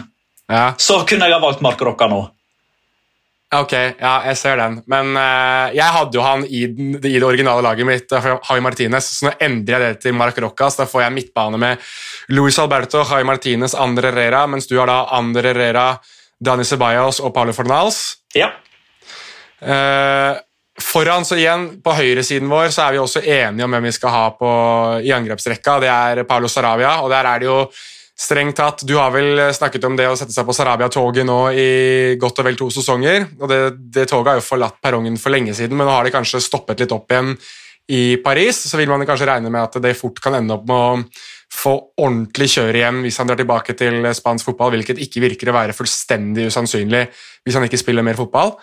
[0.49, 2.21] Ja, så kunne jeg ha valgt Mark Rocca nå.
[3.55, 4.79] Ok, ja, jeg ser den.
[4.91, 8.63] Men uh, jeg hadde jo han i, den, i det originale laget mitt, eh, Javi
[8.63, 11.85] Martinez, så nå endrer jeg det til Mark Roccas da får jeg midtbane med
[12.35, 15.87] Luis Alberto, Javi Martinez, Andre Herrera, mens du har da Andre Herrera,
[16.37, 18.17] Dani Ceballos og Paulo Fornals.
[18.35, 18.51] Ja.
[19.61, 20.37] Uh,
[20.77, 24.13] foran så igjen, På høyresiden vår så er vi også enige om hvem vi skal
[24.13, 24.49] ha på,
[25.01, 25.79] i angrepsrekka.
[25.81, 27.61] Det er Paulo Saravia, og der er det jo
[28.17, 31.69] strengt tatt Du har vel snakket om det å sette seg på Sarabia-toget nå i
[32.19, 33.27] godt og vel to sesonger.
[33.39, 33.61] og Det,
[33.93, 36.81] det toget har jo forlatt perrongen for lenge siden, men nå har det kanskje stoppet
[36.81, 37.35] litt opp igjen
[37.93, 38.63] i Paris.
[38.67, 41.77] Så vil man kanskje regne med at det fort kan ende opp med å få
[42.01, 45.77] ordentlig kjør igjen hvis han drar tilbake til spansk fotball, hvilket ikke virker å være
[45.77, 47.05] fullstendig usannsynlig
[47.45, 48.57] hvis han ikke spiller mer fotball.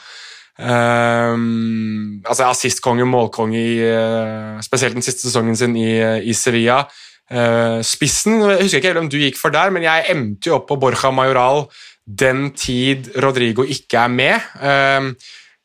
[0.55, 5.89] Um, altså Assistkonge, målkonge, i, uh, spesielt den siste sesongen sin i,
[6.23, 6.85] i Sevilla.
[7.33, 10.69] Eh, spissen Jeg husker ikke hvem du gikk for der, men jeg endte jo opp
[10.69, 11.65] på Borja Majoral
[12.05, 14.49] den tid Rodrigo ikke er med.
[14.61, 15.15] Uh,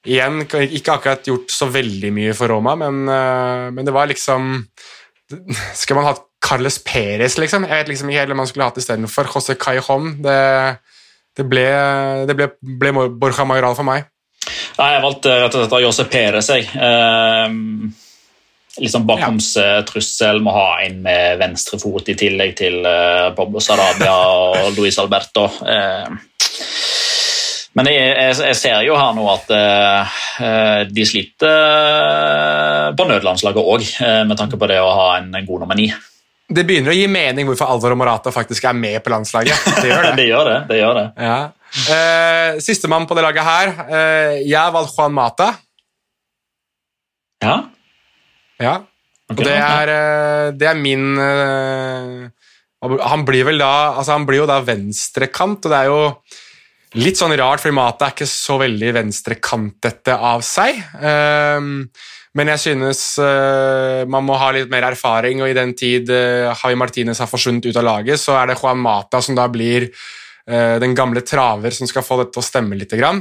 [0.07, 4.53] igjen, ikke akkurat gjort så veldig mye for Roma, men, uh, men det var liksom
[5.75, 7.67] Skal man hatt Carles Perez, liksom?
[7.67, 10.15] Jeg vet liksom ikke helt hvem man skulle hatt istedenfor José Cajón.
[10.23, 10.39] Det,
[11.37, 11.65] det, ble,
[12.25, 12.47] det ble,
[12.79, 14.07] ble Borja Majoral for meg.
[14.79, 16.49] Nei, jeg valgte rett og slett av Jose Perez.
[16.55, 16.69] Jeg.
[16.79, 17.91] Ehm,
[18.77, 24.69] liksom bakomstrussel, må ha en med venstre fot i tillegg til uh, Pablo Sarabia og
[24.77, 25.47] Luis Alberto.
[25.65, 26.19] Ehm,
[27.77, 33.85] men jeg, jeg, ser jo her nå at eh, eh, de sliter på nødlandslaget òg,
[34.27, 35.85] med tanke på det å ha en god nummer ni.
[36.49, 39.53] Det begynner å gi mening hvorfor Alvaro Morata faktisk er med på landslaget.
[39.83, 40.13] Det gjør det.
[40.17, 40.59] det gjør det.
[40.71, 41.07] det, gjør det.
[41.29, 41.39] Ja.
[41.69, 43.73] Uh, Sistemann på det laget her.
[43.85, 45.51] Uh, jeg har valgt Juan Mata.
[47.45, 47.59] Ja.
[48.59, 48.79] Ja.
[49.29, 52.29] Okay, Og det er, eh, det er min eh,
[52.81, 55.99] Han blir vel da altså Han blir jo da venstrekant, og det er jo
[56.97, 60.79] litt sånn rart, fordi Mata er ikke så veldig venstrekantete av seg.
[61.05, 61.83] Ehm,
[62.33, 66.79] men jeg synes eh, man må ha litt mer erfaring, og i den tid Javi
[66.81, 69.85] Martinez har forsvunnet ut av laget, så er det Juan Mata som da blir
[70.49, 72.95] den gamle traver som skal få dette til å stemme litt.
[72.97, 73.19] Grann.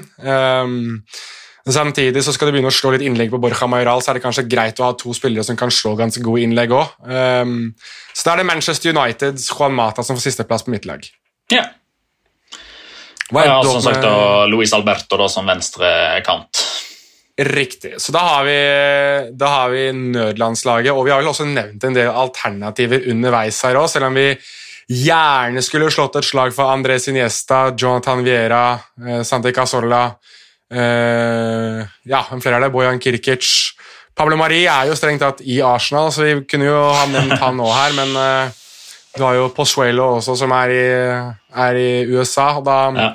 [1.66, 4.18] Ehm, Samtidig så skal du begynne å slå litt innlegg på Borja Mayoral, så er
[4.18, 6.94] det kanskje greit å ha to spillere som kan slå ganske gode innlegg òg.
[8.14, 11.04] så da er det Manchester Uniteds Juan Mata som får sisteplass på mitt lag.
[11.52, 11.66] Ja.
[13.30, 16.62] Hva Ja, som sagt, og Luis Alberto da, som venstre kant.
[17.38, 18.00] Riktig.
[18.02, 18.56] Så da har, vi,
[19.38, 23.78] da har vi nødlandslaget, og vi har vel også nevnt en del alternativer underveis her
[23.78, 24.32] òg, selv om vi
[24.88, 28.64] gjerne skulle slått et slag for Andrés Iniesta, Jonathan Viera,
[29.04, 30.08] eh, Santi Cazorla
[30.70, 32.72] eh, Ja, hvem flere er det?
[32.74, 33.48] Bojan Kirkic.
[34.18, 37.60] Pablo Mari er jo strengt tatt i Arsenal, så vi kunne jo ha nevnt han
[37.62, 38.50] òg her, men uh,
[39.14, 40.86] du har jo Pozuelo også, som er i,
[41.54, 43.12] er i USA, og da Ja.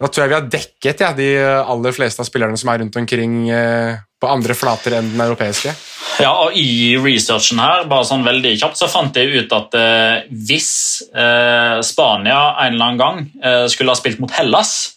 [0.00, 2.96] da tror jeg vi har dekket ja, de aller fleste av spillerne som er rundt
[2.98, 5.74] omkring uh, på andre flater enn den europeiske.
[6.18, 10.26] Ja, og I researchen her bare sånn veldig kjapt, så fant jeg ut at eh,
[10.30, 10.68] hvis
[11.10, 14.94] eh, Spania en eller annen gang eh, skulle ha spilt mot Hellas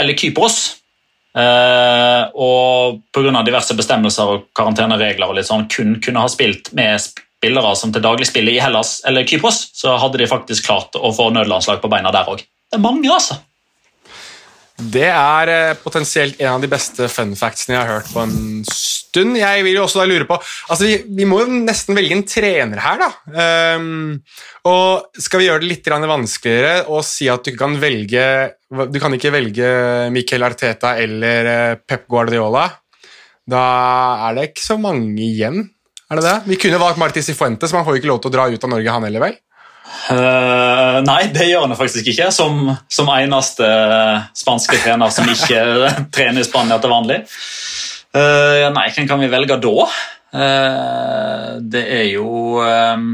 [0.00, 0.79] eller Kypros
[1.36, 3.42] eh, og pga.
[3.46, 8.04] diverse bestemmelser og karanteneregler og litt sånn, kun kunne ha spilt med spillere som til
[8.04, 11.90] daglig spiller i Hellas eller Kypros, så hadde de faktisk klart å få nødlandslag på
[11.92, 12.42] beina der òg.
[12.70, 13.40] Det er mange, altså.
[14.80, 18.62] Det er eh, potensielt en av de beste fun factsene jeg har hørt på en
[18.66, 19.36] stund.
[19.36, 22.24] Jeg vil jo også da lure på altså Vi, vi må jo nesten velge en
[22.28, 23.10] trener her, da.
[23.76, 24.20] Um,
[24.70, 28.24] og skal vi gjøre det litt vanskeligere og si at du ikke kan velge
[28.92, 29.68] Du kan ikke velge
[30.14, 32.68] Miquel Arteta eller eh, Pep Guardiola.
[33.50, 33.62] Da
[34.28, 35.64] er det ikke så mange igjen.
[36.10, 36.38] Er det det?
[36.50, 38.64] Vi kunne valgt Marti Sifuente, men han får jo ikke lov til å dra ut
[38.66, 39.36] av Norge, han heller, vel?
[40.10, 43.66] Eh, nei, det gjør han faktisk ikke, som, som eneste
[44.38, 45.62] spanske trener som ikke
[46.14, 47.20] trener i Spania til vanlig.
[48.10, 49.74] Uh, nei, hvem kan vi velge da?
[50.34, 53.12] Uh, det er jo um,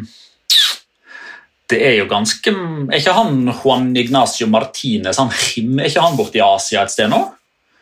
[1.68, 6.16] Det er jo ganske Er ikke han Juan Ignacio Martinez han Him, Er ikke han
[6.16, 7.22] borte i Asia et sted nå?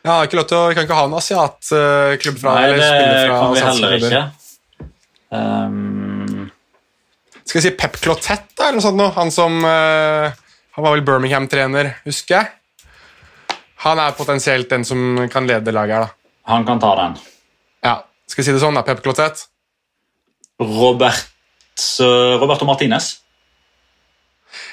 [0.07, 3.39] Ja, ikke lov til å, Vi kan ikke ha en asiatklubb fra Nei, det fra
[3.39, 4.25] kan vi heller ikke.
[5.35, 6.04] Um,
[7.45, 9.13] Skal vi si Pep Clotet, da, eller noe sånt noe?
[9.19, 10.33] Han som uh,
[10.77, 13.59] Han var vel Birmingham-trener, husker jeg.
[13.85, 16.31] Han er potensielt den som kan lede laget her, da.
[16.55, 17.19] Han kan ta den.
[17.85, 18.83] Ja, Skal vi si det sånn, da?
[18.87, 19.45] Pep Clotet?
[20.61, 21.29] Robert,
[22.01, 23.13] uh, Roberto Martinez.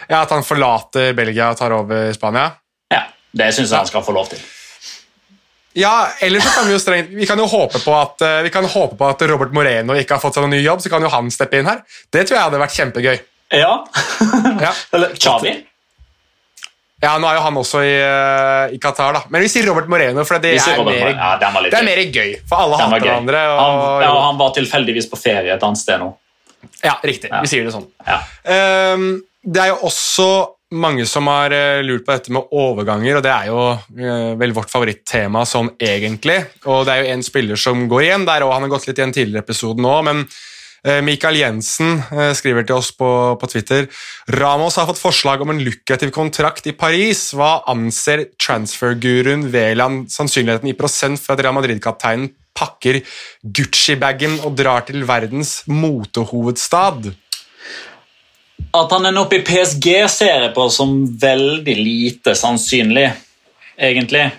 [0.08, 2.48] Ja, At han forlater Belgia og tar over Spania?
[2.92, 3.04] Ja,
[3.36, 4.42] det syns jeg han skal få lov til.
[5.78, 8.66] Ja, eller så kan vi jo strengt Vi kan jo håpe på at, vi kan
[8.68, 11.12] håpe på at Robert Moreno ikke har fått seg noen ny jobb, så kan jo
[11.14, 11.84] han steppe inn her.
[12.12, 13.22] Det tror jeg hadde vært kjempegøy.
[13.56, 13.74] Ja.
[14.60, 14.72] Ja.
[14.96, 15.54] Eller Chavi.
[17.02, 19.24] Ja, Nå er jo han også i, uh, i Qatar, da.
[19.34, 22.36] Men vi sier Robert Moreno, for det, er Robert mer, Ja, det er mer gøy.
[22.50, 23.42] For alle hater hverandre.
[23.50, 26.12] Og, Han, ja, han var tilfeldigvis på ferie et annet sted nå.
[26.84, 27.32] ja, riktig.
[27.34, 27.88] Vi sier det sånn.
[28.06, 28.20] Ja.
[28.54, 29.08] Ehm,
[29.42, 30.28] det er jo også
[30.72, 34.56] mange som har eh, lurt på dette med overganger, og det er jo eh, vel
[34.56, 36.40] vårt favorittema sånn egentlig.
[36.72, 39.02] Og det er jo en spiller som går igjen der, og han har gått litt
[39.02, 40.24] i en tidligere episode nå, men
[40.88, 42.00] eh, Mikael Jensen
[42.38, 43.10] skriver til oss på,
[43.42, 43.90] på Twitter
[44.40, 47.30] Ramos har fått forslag om en lukrativ kontrakt i Paris.
[47.36, 53.00] Hva anser transferguruen Veland sannsynligheten i prosent for at Real Madrid-kapteinen pakker
[53.44, 57.12] Gucci-bagen og drar til verdens motehovedstad?
[58.72, 63.10] At han ender opp i PSG ser jeg på som veldig lite sannsynlig,
[63.76, 64.30] egentlig.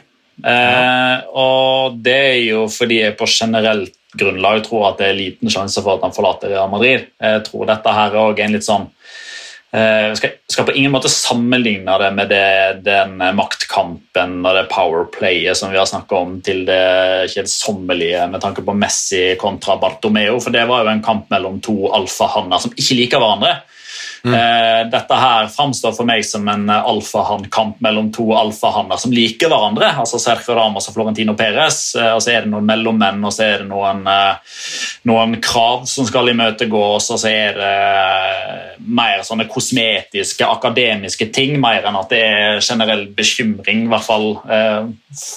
[0.43, 5.53] Eh, og det er jo fordi jeg på generelt grunnlag tror at det er liten
[5.53, 7.11] sjanse for at han forlater Real Madrid.
[7.21, 8.87] Jeg tror dette her er en litt sånn
[9.73, 12.49] eh, Jeg skal, skal på ingen måte sammenligne det med det,
[12.89, 16.83] den maktkampen og det powerplayet som vi har snakket om, til det
[17.35, 21.93] kjedsommelige med tanke på Messi kontra Bartomeo, for det var jo en kamp mellom to
[21.93, 23.61] alfahanner som ikke liker hverandre.
[24.25, 29.89] Eh, Dette her framstår for meg som en alfahannkamp mellom to alfahanner som liker hverandre.
[29.99, 31.95] altså Sergio Ramos og Florentino Perez.
[31.97, 34.37] Eh, og Så er det noen mellommenn og så er det noen, eh,
[35.11, 41.59] noen krav som skal imøtegås, og så er det eh, mer sånne kosmetiske, akademiske ting,
[41.61, 44.87] mer enn at det er generell bekymring, i hvert fall eh,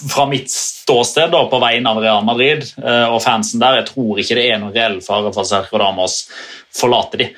[0.09, 0.49] fra mitt
[0.85, 3.81] ståsted da, på vegne av Real Madrid eh, og fansen der.
[3.81, 6.19] Jeg tror ikke det er noen reell fare for Sergio Damos
[6.75, 7.31] forlater de.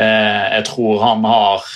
[0.00, 1.74] Eh, jeg tror han har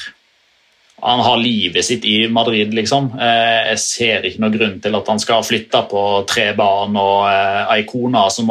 [0.98, 3.12] han har livet sitt i Madrid, liksom.
[3.22, 7.76] Eh, Jeg ser ikke noen grunn til at han skal flytte på tre barn og
[7.78, 8.50] ikoner som,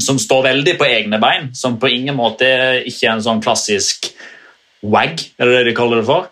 [0.00, 1.50] som står veldig på egne bein.
[1.52, 2.48] Som på ingen måte
[2.86, 4.14] ikke er en sånn klassisk
[4.84, 6.30] wag, er det det de kaller det for?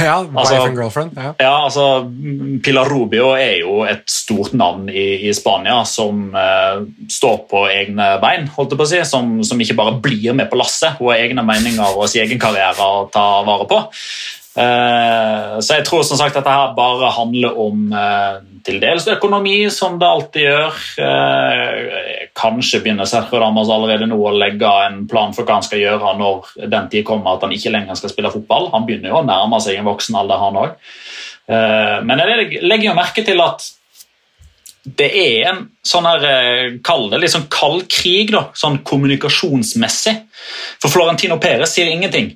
[0.08, 1.12] Ja, Altså- wife and girlfriend.
[1.16, 1.32] Ja.
[1.38, 1.86] Ja, altså
[2.64, 8.08] Pilar Rubio er jo et stort navn i, i Spania som uh, står på egne
[8.22, 10.98] bein, holdt jeg på å si, som, som ikke bare blir med på lasset.
[10.98, 13.82] Hun har egne meninger og sin egen karriere å ta vare på.
[14.52, 19.56] Eh, så jeg tror som sagt at dette bare handler om eh, til dels økonomi,
[19.72, 20.80] som det alltid gjør.
[21.06, 25.80] Eh, kanskje begynner Sergio Damas allerede nå å legge en plan for hva han skal
[25.80, 28.68] gjøre når den tid kommer at han ikke lenger skal spille fotball.
[28.76, 30.76] Han begynner jo å nærme seg en voksen alder, han òg.
[31.52, 33.64] Men jeg legger jo merke til at
[34.86, 36.22] det er en sånn her,
[36.86, 40.14] kall det litt sånn kald krig, da, sånn kommunikasjonsmessig.
[40.80, 42.30] For Florentino Perez sier ingenting.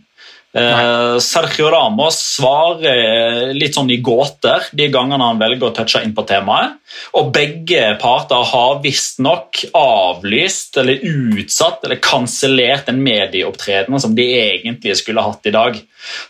[0.57, 6.01] Eh, Sergio Ramos svarer eh, litt sånn i gåter de gangene han velger å touche
[6.01, 6.79] inn på temaet.
[7.19, 14.97] Og begge parter har visstnok avlyst eller utsatt eller kansellert en medieopptreden som de egentlig
[15.03, 15.77] skulle hatt i dag.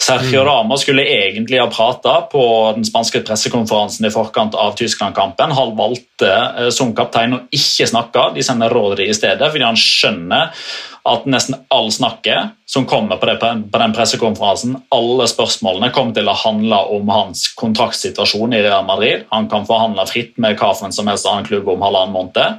[0.03, 2.43] Sergio Ramos skulle egentlig ha prata på
[2.75, 5.55] den spanske pressekonferansen i forkant av Tyskland-kampen.
[5.55, 8.31] Han valgte eh, som kaptein å ikke snakke.
[8.35, 10.51] De sender Rodri i stedet, fordi han skjønner
[11.07, 13.37] at nesten all snakket som kommer på, det,
[13.73, 19.27] på den pressekonferansen, alle spørsmålene kommer til å handle om hans kontraktsituasjon i Real Madrid.
[19.31, 22.59] Han kan forhandle fritt med hvilken som helst annen klubb om halvannen måned.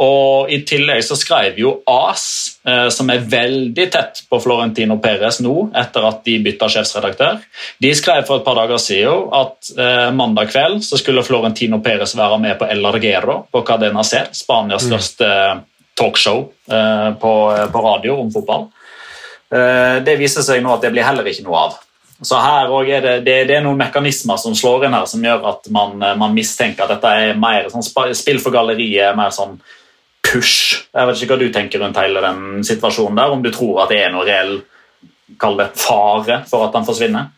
[0.00, 2.24] Og I tillegg så skrev jo AS,
[2.66, 7.40] eh, som er veldig tett på Florentino Perez nå, etter at de bytta sjefsredaktør,
[7.82, 12.14] de skrev for et par dager siden at eh, mandag kveld så skulle Florentino Perez
[12.18, 15.28] være med på El Larguero på Cadena Ser, Spanias største
[15.98, 17.32] talkshow eh, på,
[17.72, 18.68] på radio om fotball.
[19.50, 21.78] Eh, det viser seg nå at det blir heller ikke noe av.
[22.20, 25.46] Så her er det, det, det er noen mekanismer som slår inn her, som gjør
[25.54, 29.56] at man, man mistenker at dette er mer sånn spill for galleriet, mer sånn
[30.20, 30.82] push.
[30.92, 33.94] Jeg vet ikke hva du tenker rundt hele den situasjonen der, om du tror at
[33.94, 34.58] det er noe reell
[35.40, 37.30] kall det fare for at han forsvinner?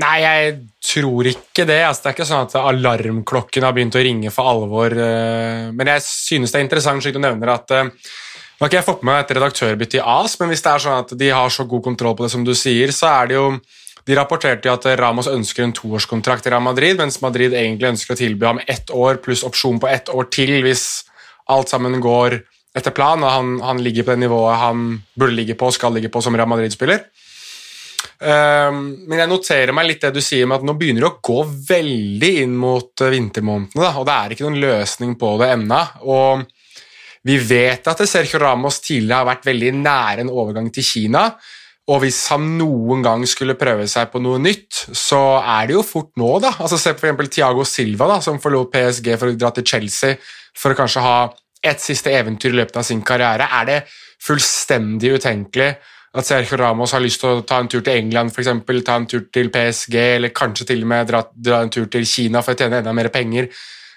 [0.00, 1.82] Nei, jeg tror ikke det.
[1.84, 4.94] Altså, det er ikke sånn at alarmklokken har begynt å ringe for alvor.
[4.96, 8.78] eh, Men jeg synes det er interessant slik du nevner at eh, Nå har ikke
[8.78, 11.30] jeg fått med meg et redaktørbytte i AS, men hvis det er sånn at de
[11.34, 13.46] har så god kontroll på det som du sier, så er det jo
[14.06, 18.14] De rapporterte jo at Ramos ønsker en toårskontrakt i Real Madrid, mens Madrid egentlig ønsker
[18.14, 21.04] å tilby ham ett år pluss opsjon på ett år til hvis
[21.50, 22.40] alt sammen går
[22.74, 25.94] etter plan, og han, han ligger på det nivået han burde ligge på og skal
[25.94, 27.04] ligge på som Real Madrid-spiller.
[28.22, 31.20] Um, men jeg noterer meg litt det du sier med at nå begynner det å
[31.22, 35.80] gå veldig inn mot uh, vintermånedene, og det er ikke noen løsning på det ennå.
[36.10, 36.44] Og
[37.26, 41.28] vi vet at Sergio Ramos tidligere har vært veldig nære en overgang til Kina.
[41.90, 45.86] Og hvis han noen gang skulle prøve seg på noe nytt, så er det jo
[45.86, 46.52] fort nå, da.
[46.62, 47.30] Altså Se f.eks.
[47.34, 50.18] Tiago Silva, da, som forlot PSG for å dra til Chelsea
[50.54, 51.16] for å kanskje ha
[51.62, 53.48] et siste eventyr i løpet av sin karriere.
[53.50, 53.80] Er det
[54.22, 55.72] fullstendig utenkelig
[56.12, 58.98] at Sergio Ramos har lyst til å ta en tur til England, for eksempel, ta
[59.00, 62.42] en tur til PSG, eller kanskje til og med dra, dra en tur til Kina
[62.44, 63.48] for å tjene enda mer penger?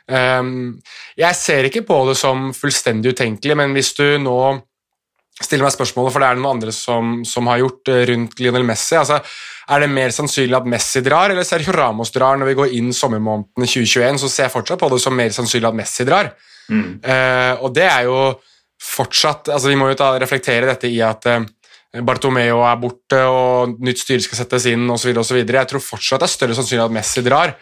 [0.06, 0.78] Um,
[1.18, 4.38] jeg ser ikke på det som fullstendig utenkelig, men hvis du nå
[5.44, 8.40] stiller meg spørsmålet, for det er det noen andre som, som har gjort eh, rundt
[8.40, 8.96] Lionel Messi.
[8.96, 9.18] altså
[9.68, 12.40] Er det mer sannsynlig at Messi drar, eller Sergio Ramos drar?
[12.40, 15.68] Når vi går inn sommermånedene 2021, så ser jeg fortsatt på det som mer sannsynlig
[15.68, 16.32] at Messi drar.
[16.72, 16.88] Mm.
[17.04, 18.20] Uh, og det er jo
[18.82, 21.44] fortsatt altså Vi må jo ta, reflektere dette i at uh,
[22.04, 25.12] Bartomeo er borte, og nytt styre skal settes inn osv.
[25.14, 27.56] Jeg tror fortsatt det er større sannsynlig at Messi drar.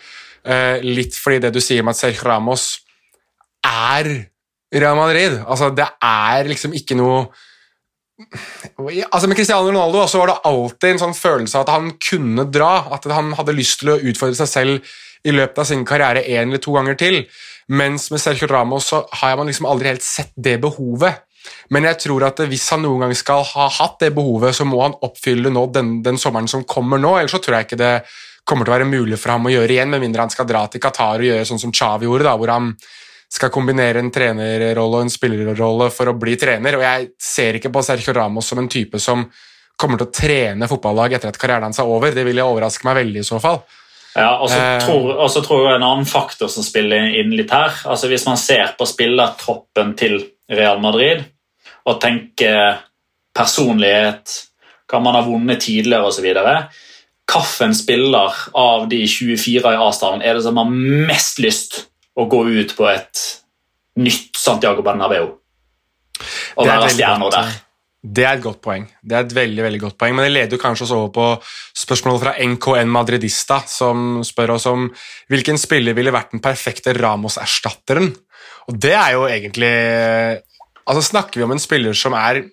[0.43, 2.67] Uh, litt fordi det du sier om at Sergio Ramos
[3.63, 4.09] er
[4.73, 5.37] Real Madrid.
[5.45, 7.25] Altså, det er liksom ikke noe
[8.77, 12.45] Altså Med Cristiano Ronaldo så var det alltid en sånn følelse av at han kunne
[12.53, 12.85] dra.
[12.93, 14.93] At han hadde lyst til å utfordre seg selv
[15.27, 17.23] i løpet av sin karriere én eller to ganger til.
[17.73, 21.23] Mens med Sergio Ramos så har man liksom aldri helt sett det behovet.
[21.69, 24.81] Men jeg tror at hvis han noen gang skal ha hatt det behovet, så må
[24.83, 27.15] han oppfylle nå den, den sommeren som kommer nå.
[27.19, 27.93] Ellers så tror jeg ikke det
[28.47, 30.65] kommer til å være mulig for ham å gjøre igjen, med mindre han skal dra
[30.67, 32.73] til Qatar og gjøre sånn som Chavi gjorde, da, hvor han
[33.33, 36.77] skal kombinere en trenerrolle og en spillerrolle for å bli trener.
[36.77, 39.23] Og jeg ser ikke på Sergio Ramos som en type som
[39.79, 42.13] kommer til å trene fotballag etter at karrieren hans er over.
[42.13, 43.63] Det vil jeg overraske meg veldig i så fall.
[44.13, 44.79] Ja, og så Eh.
[44.85, 47.73] tror, tror jeg en annen faktor som spiller inn litt her.
[47.85, 51.25] altså Hvis man ser på spillertroppen til Real Madrid
[51.89, 52.81] og tenker
[53.35, 54.33] personlighet,
[54.89, 56.27] hva man har vunnet tidligere osv.
[57.33, 60.69] Hvilken spiller av de 24 i A-stallen er det som har
[61.09, 63.23] mest lyst å gå ut på et
[63.99, 67.53] nytt Santiago Bernabeu og være stjerna der?
[68.03, 68.83] Det er et godt poeng.
[68.99, 71.27] Det er et veldig, veldig godt poeng, Men det leder jo kanskje oss over på
[71.85, 74.89] spørsmålet fra NKN Madridista, som spør oss om
[75.31, 78.11] hvilken spiller ville vært den perfekte Ramos-erstatteren.
[78.67, 79.71] Og det er jo egentlig
[80.89, 82.43] Altså Snakker vi om en spiller som er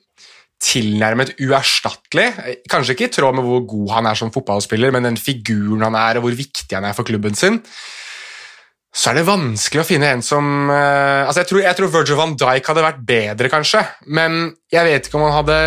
[0.61, 2.27] tilnærmet uerstattelig,
[2.69, 5.97] kanskje ikke i tråd med hvor god han er som fotballspiller, men den figuren han
[5.97, 7.57] er, og hvor viktig han er for klubben sin,
[8.90, 12.19] så er det vanskelig å finne en som eh, altså jeg, tror, jeg tror Virgil
[12.19, 15.61] van Dijk hadde vært bedre, kanskje, men jeg vet ikke om han hadde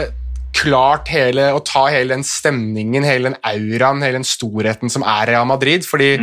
[0.54, 5.32] klart hele, å ta hele den stemningen, hele den auraen, hele den storheten som er
[5.32, 6.14] Real Madrid, fordi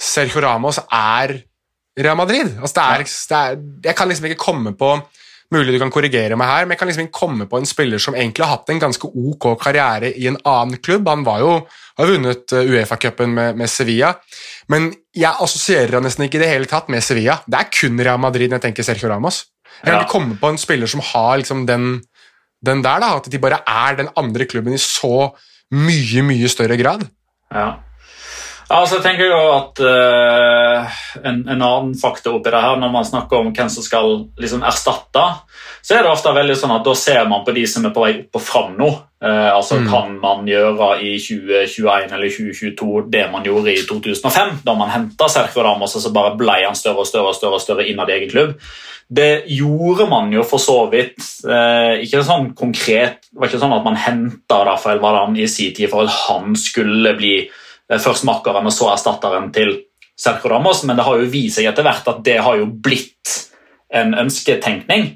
[0.00, 1.36] Sergio Ramos er
[1.96, 2.54] Real Madrid.
[2.60, 4.94] Altså, det er, det er, jeg kan liksom ikke komme på
[5.54, 8.00] Mulig du kan korrigere meg her, men jeg kan liksom ikke komme på en spiller
[8.02, 11.06] som egentlig har hatt en ganske ok karriere i en annen klubb.
[11.06, 11.52] Han var jo,
[12.00, 14.10] har vunnet eh, Uefa-cupen med, med Sevilla,
[14.72, 17.38] men jeg assosierer han nesten ikke i det hele tatt med Sevilla.
[17.46, 19.44] Det er kun Real Madrid jeg tenker Sergio Ramos.
[19.84, 20.08] Jeg kan Ja.
[20.10, 22.00] komme på en spiller som har liksom den,
[22.64, 25.30] den der, da, at de bare er den andre klubben i så
[25.70, 27.06] mye, mye større grad.
[27.54, 27.76] Ja.
[28.66, 33.06] Altså, jeg tenker jo at uh, en, en annen faktor oppi det her, når man
[33.06, 35.22] snakker om hvem som skal liksom erstatte,
[35.86, 38.02] så er det ofte veldig sånn at da ser man på de som er på
[38.02, 38.88] vei opp og fram nå.
[39.22, 39.86] Uh, altså, Mm.
[39.90, 45.28] Kan man gjøre i 2021 eller 2022 det man gjorde i 2005, da man henta
[45.30, 48.10] Sergio Ramos, og så bare ble han større og større og større, og større innad
[48.10, 48.56] i egen klubb?
[49.06, 51.20] Det gjorde man jo for så vidt.
[51.46, 55.74] Eh, ikke sånn konkret, Det var ikke sånn at man henta Rafael Varan i sin
[55.74, 57.36] tid for at han skulle bli
[57.90, 59.76] først makkeren og så erstatteren til
[60.16, 63.34] Sergio Ramos, men det har jo vist seg etter hvert at det har jo blitt
[63.94, 65.10] en ønsketenkning.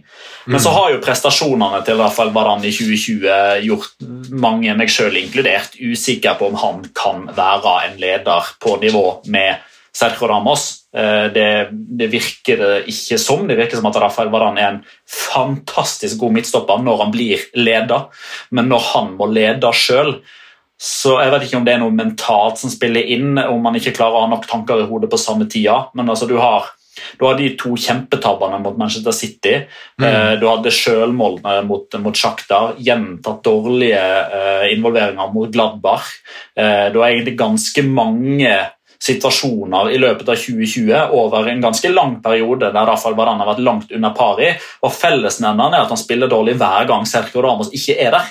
[0.51, 5.77] Men så har jo prestasjonene til Rafael Varan i 2020 gjort mange, meg selv inkludert,
[5.77, 9.61] usikker på om han kan være en leder på nivå med
[9.93, 10.87] Sergio Ramos.
[10.97, 13.47] Eh, Det, det virker det ikke som.
[13.49, 18.09] Det virker som at Rafael Varan er en fantastisk god midtstopper når han blir leder,
[18.51, 20.21] men når han må lede sjøl,
[20.81, 23.93] så jeg vet ikke om det er noe mentalt som spiller inn, om man ikke
[23.99, 25.83] klarer å ha nok tanker i hodet på samme tida.
[25.93, 26.70] Men altså, du har
[27.18, 29.53] Du har de to kjempetabbene mot Manchester City.
[30.03, 30.41] Mm.
[30.41, 32.74] Du hadde sjølmålene mot, mot Shakhtar.
[32.76, 34.03] Gjentatt dårlige
[34.74, 36.11] involveringer mot Gladbach.
[36.57, 38.53] Du har egentlig ganske mange
[39.01, 43.64] situasjoner i løpet av 2020 over en ganske lang periode der iallfall Varane har vært
[43.64, 44.51] langt under par i.
[44.85, 48.28] Og Fellesnevneren er at han spiller dårlig hver gang Sergio Ramos ikke er der.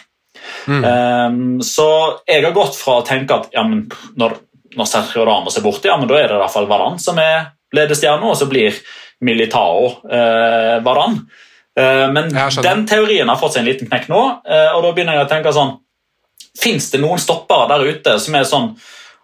[0.67, 0.83] Mm.
[0.85, 1.89] Um, så
[2.27, 4.37] jeg har gått fra å tenke at ja, når,
[4.75, 7.19] når, Sergio Ramos er borte, ja, men da er det i hvert fall Varan som
[7.21, 8.77] er ledestjerne, og så blir
[9.25, 11.19] Militao eh, Varan.
[11.79, 15.19] Uh, men den teorien har fått seg en liten knekk nå, uh, og da begynner
[15.19, 15.77] jeg å tenke sånn
[16.59, 18.71] Fins det noen stoppere der ute som er sånn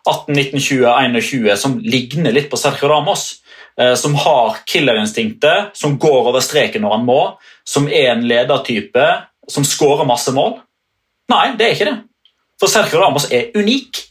[0.06, 3.26] 18, 19, 20, 21 som ligner litt på Sergio Ramos.
[3.82, 7.22] Eh, som har killerinstinktet, som går over streken når han må,
[7.68, 9.08] som er en ledertype,
[9.52, 10.62] som skårer masse mål.
[11.32, 11.96] Nei, det er ikke det.
[12.62, 14.04] For Sergio Ramos er unik.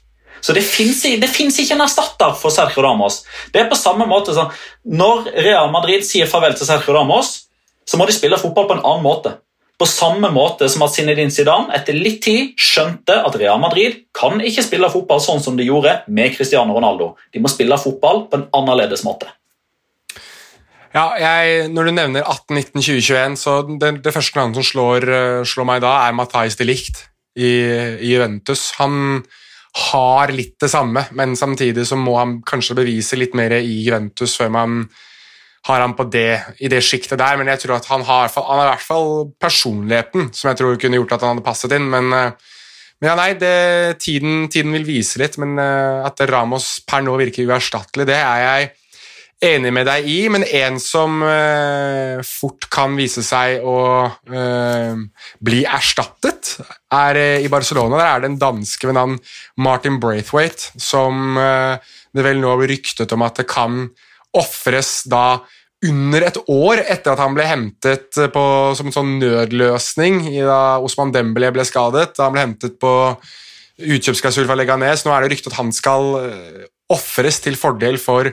[0.44, 3.22] Så det fins ikke en erstatter for Sergio Ramos.
[3.52, 4.50] Det er på samme måte som
[4.84, 7.46] Når Real Madrid sier farvel til Sergio Ramos,
[7.88, 9.38] så må de spille fotball på en annen måte.
[9.78, 14.38] På samme måte som at Zinedine Zidane etter litt tid skjønte at Real Madrid kan
[14.38, 17.14] ikke spille fotball sånn som de gjorde med Cristiano Ronaldo.
[17.34, 19.32] De må spille fotball på en annerledes måte.
[20.94, 25.66] Ja, jeg, Når du nevner 18-19-2021, så det, det, første navnet som slår, eh, slår,
[25.66, 27.00] meg da, er Matais de Licht
[27.34, 27.50] i,
[27.98, 28.68] i Juventus.
[28.78, 29.24] Han
[29.90, 34.36] har litt det samme, men samtidig så må han kanskje bevise litt mer i Juventus
[34.38, 34.84] før man
[35.66, 38.60] har han på det, i det sjiktet der, men jeg tror at han har, han
[38.60, 41.90] har i hvert fall personligheten som jeg tror kunne gjort at han hadde passet inn.
[41.90, 42.54] Men, eh,
[43.00, 47.18] men ja, nei, det, tiden, tiden, vil vise litt, men eh, at Ramos per nå
[47.18, 48.72] virker uerstattelig, det er jeg
[49.44, 53.78] enig med deg i, men en som uh, fort kan vise seg å
[54.08, 55.02] uh,
[55.44, 56.54] bli erstattet,
[56.94, 57.98] er uh, i Barcelona.
[58.00, 59.18] Der er det en danske ved navn
[59.60, 63.84] Martin Braithwaite, som det vel nå blir ryktet om at det kan
[64.34, 65.42] ofres da
[65.84, 68.44] under et år etter at han ble hentet på,
[68.78, 72.14] som en sånn nødløsning da Osman Dembélé ble skadet.
[72.16, 72.92] Da han ble hentet på
[73.82, 75.04] utkjøpsklausul fra Leganes.
[75.04, 76.14] Nå er det rykte at han skal
[76.94, 78.32] ofres til fordel for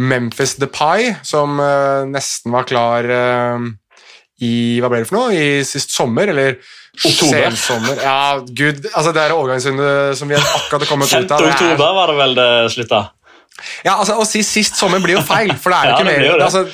[0.00, 3.66] Memphis Depay, som uh, nesten var klar uh,
[4.42, 5.34] i hva ble det for noe?
[5.36, 6.56] I sist sommer, eller
[6.92, 7.54] Oktober.
[8.02, 11.40] Ja, gud, altså Det er overgangsrunde som vi akkurat har kommet ut av.
[11.40, 11.52] 5.
[11.54, 13.00] oktober var det vel det slutta?
[13.84, 16.34] Ja, altså, Å si sist sommer blir jo feil, for det er jo ikke ja,
[16.34, 16.64] mer altså,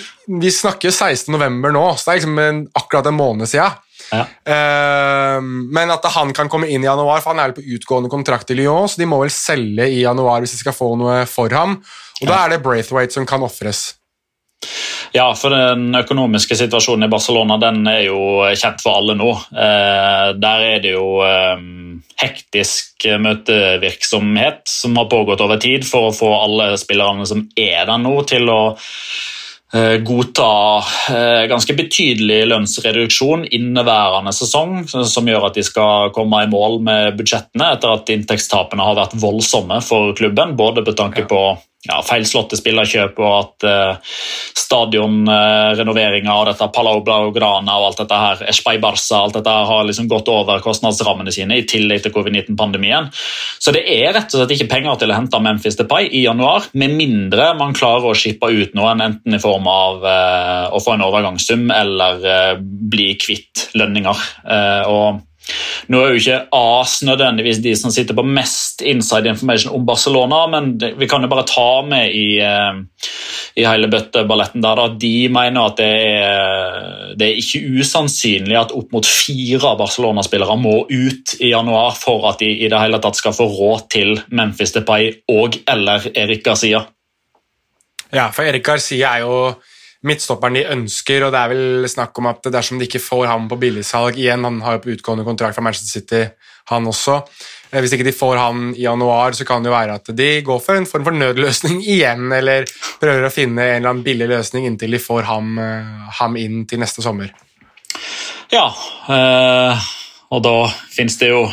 [0.43, 1.31] Vi snakker 16.
[1.35, 3.79] november nå, så det er liksom en, akkurat en måned siden.
[4.09, 4.24] Ja.
[4.48, 8.50] Uh, men at han kan komme inn i januar, for han er på utgående kontrakt
[8.54, 11.52] i Lyon, så de må vel selge i januar hvis de skal få noe for
[11.54, 11.78] ham.
[12.20, 12.30] Og ja.
[12.32, 13.90] da er det Braithwaite som kan ofres.
[15.14, 18.18] Ja, for den økonomiske situasjonen i Barcelona den er jo
[18.59, 19.30] kjent for alle nå.
[19.54, 21.62] Eh, der er det jo eh,
[22.20, 28.02] hektisk møtevirksomhet som har pågått over tid for å få alle spillerne som er der
[28.02, 28.61] nå, til å
[30.01, 30.81] godta
[31.12, 37.19] eh, ganske betydelig lønnsreduksjon inneværende sesong, som gjør at de skal komme i mål med
[37.19, 41.43] budsjettene etter at inntektstapene har vært voldsomme for klubben, både på tanke på
[41.89, 44.14] ja, feilslåtte spillerkjøp og at uh,
[44.59, 49.68] stadionrenoveringa uh, og dette Palau Blaugrana og alt dette her, Espai Barca alt dette her
[49.70, 53.09] har liksom gått over kostnadsrammene sine i tillegg til covid-19-pandemien.
[53.59, 56.68] Så det er rett og slett ikke penger til å hente Memphis Depay i januar,
[56.78, 60.97] med mindre man klarer å shippe ut noen, enten i form av uh, å få
[60.97, 64.28] en overgangssum eller uh, bli kvitt lønninger.
[64.89, 65.28] og
[65.88, 70.42] nå er jo ikke AS nødvendigvis de som sitter på mest inside information om Barcelona,
[70.53, 72.80] men vi kan jo bare ta med i, eh,
[73.57, 78.74] i hele bøtteballetten der at de mener at det er, det er ikke usannsynlig at
[78.76, 83.18] opp mot fire Barcelona-spillere må ut i januar for at de i det hele tatt
[83.18, 86.84] skal få råd til Memphis Depay og eller Erik Garcia.
[88.12, 89.40] Ja, for Erik Garcia er jo
[90.07, 93.49] midtstopperen de ønsker, og det er vel snakk om at dersom de ikke får ham
[93.51, 96.22] på billigsalg igjen Han har jo på utgående kontrakt fra Manchester City,
[96.70, 97.18] han også.
[97.70, 100.30] Eh, hvis ikke de får han i januar, så kan det jo være at de
[100.46, 102.68] går for en form for nødløsning igjen, eller
[103.03, 106.62] prøver å finne en eller annen billig løsning inntil de får ham, eh, ham inn
[106.68, 107.34] til neste sommer.
[108.53, 108.68] Ja,
[109.12, 109.88] øh,
[110.32, 110.59] og da
[110.92, 111.49] fins det jo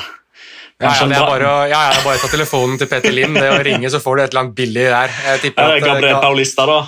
[0.76, 3.48] ja, ja, det er bare å ja, ja, bare ta telefonen til Petter Lind det
[3.48, 5.14] å ringe, så får du et eller annet billig der.
[5.30, 6.80] Jeg tipper at, Gabriel Paulista, da?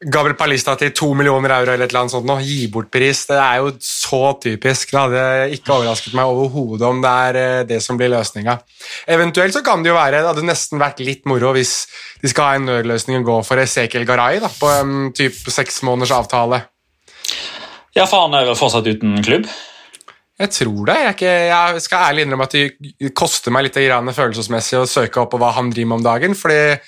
[0.00, 2.38] Gabriel Palista til to millioner euro eller et eller annet sånt nå.
[2.40, 3.26] Gi bort pris.
[3.28, 4.94] Det er jo så typisk.
[4.94, 5.24] Det hadde
[5.58, 8.54] ikke overrasket meg overhodet om det er eh, det som blir løsninga.
[9.12, 11.74] Eventuelt så kan det jo være Det hadde nesten vært litt moro hvis
[12.22, 15.82] de skal ha en nødløsning og gå for Esekiel Garay da, på en type seks
[15.84, 16.62] måneders avtale.
[17.92, 19.50] Ja, for han er vel fortsatt uten klubb?
[20.40, 20.96] Jeg tror det.
[20.96, 25.34] Jeg, ikke, jeg skal ærlig innrømme at det koster meg litt følelsesmessig å søke opp
[25.34, 26.38] på hva han driver med om dagen.
[26.38, 26.78] fordi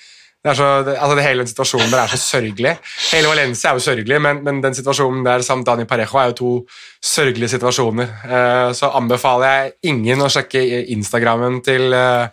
[0.43, 2.73] Det så, altså det Hele den situasjonen der er så sørgelig.
[3.13, 6.39] Hele Valencia er jo sørgelig, men, men den situasjonen der samt Dani Parejo er jo
[6.41, 6.53] to
[6.99, 8.11] sørgelige situasjoner.
[8.27, 10.63] Uh, så anbefaler jeg ingen å sjekke
[10.97, 12.27] Instagrammen til uh,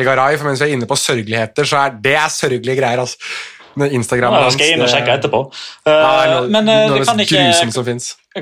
[0.00, 3.04] Garay, for mens vi er inne på sørgeligheter, så er det er sørgelige greier.
[3.04, 3.20] altså.
[3.76, 5.38] Instagram ja, skal jeg inn og sjekke etterpå.
[5.86, 7.44] Uh, ja, men uh, det kan ikke.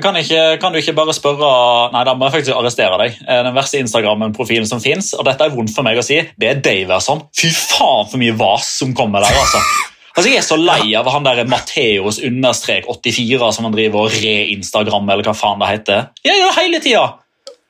[0.01, 1.51] Kan, ikke, kan, du ikke bare spørre
[1.91, 3.17] Nei, da må jeg faktisk arrestere deg.
[3.25, 6.47] Eh, den verste Instagram-profilen som fins, og dette er vondt for meg å si, det
[6.47, 7.25] er Daverson.
[7.35, 9.63] Fy faen for mye vas som kommer der, altså.
[10.11, 14.17] Altså, Jeg er så lei av han der Matheos understrek 84 som han driver og
[14.19, 16.09] re-Instagram, eller hva faen det heter.
[16.27, 17.03] Jeg gjør det hele tida!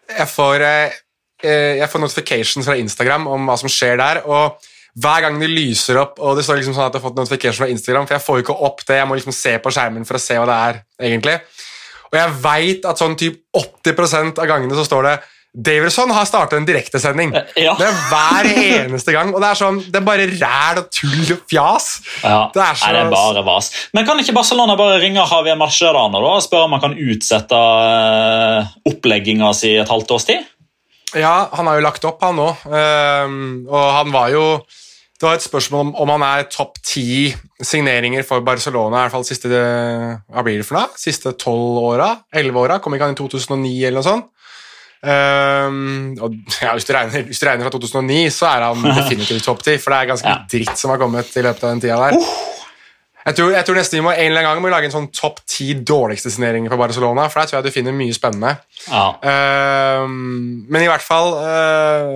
[0.09, 0.65] Jeg får,
[1.45, 4.23] jeg får notifications fra Instagram om hva som skjer der.
[4.25, 4.57] og
[4.99, 7.63] hver gang det lyser opp og det står liksom sånn at jeg har fått notification
[7.63, 10.07] fra Instagram, for jeg får jo ikke opp det, jeg må liksom se på skjermen
[10.07, 10.81] for å se hva det er.
[11.11, 11.37] egentlig.
[12.11, 15.19] Og jeg veit at sånn typ 80% av gangene så står det
[15.51, 17.33] Davidson har startet en direktesending.
[17.35, 17.73] Eh, ja.
[17.75, 18.47] Det er hver
[18.85, 19.33] eneste gang.
[19.35, 21.89] Og det er sånn, det er bare ræl og tull og fjas.
[22.23, 22.45] Ja.
[22.55, 22.87] Det er, så...
[22.87, 23.67] Nei, det er bare vas.
[23.91, 28.71] Men kan ikke Barcelona bare ringe Javier Mascherano og spørre om han kan utsette uh,
[28.87, 30.47] opplegginga si et halvt års tid?
[31.17, 32.63] Ja, han har jo lagt opp, han òg.
[32.67, 34.45] Um, og han var jo
[35.21, 37.29] Det var et spørsmål om, om han er topp ti
[37.61, 40.97] signeringer for Barcelona i hvert fall siste hva blir det for noe?
[40.97, 42.07] Siste tolv åra?
[42.33, 42.79] Elleve åra?
[42.81, 44.31] Kom ikke han i 2009 eller noe sånt?
[45.01, 49.45] Um, og ja, hvis, du regner, hvis, du regner, fra 2009, så er han definitivt
[49.45, 50.41] topp ti, for det er ganske ja.
[50.55, 52.17] dritt som har kommet i løpet av den tida der.
[52.17, 52.60] Uh.
[53.21, 55.09] Jeg tror, jeg tror, nesten vi må en eller annen gang må lage en sånn
[55.13, 57.27] topp ti dårligste signeringer for Barcelona.
[57.29, 58.55] For der tror jeg du finner mye spennende.
[58.87, 59.03] Ja.
[59.21, 62.07] Uh, men i hvert fall uh,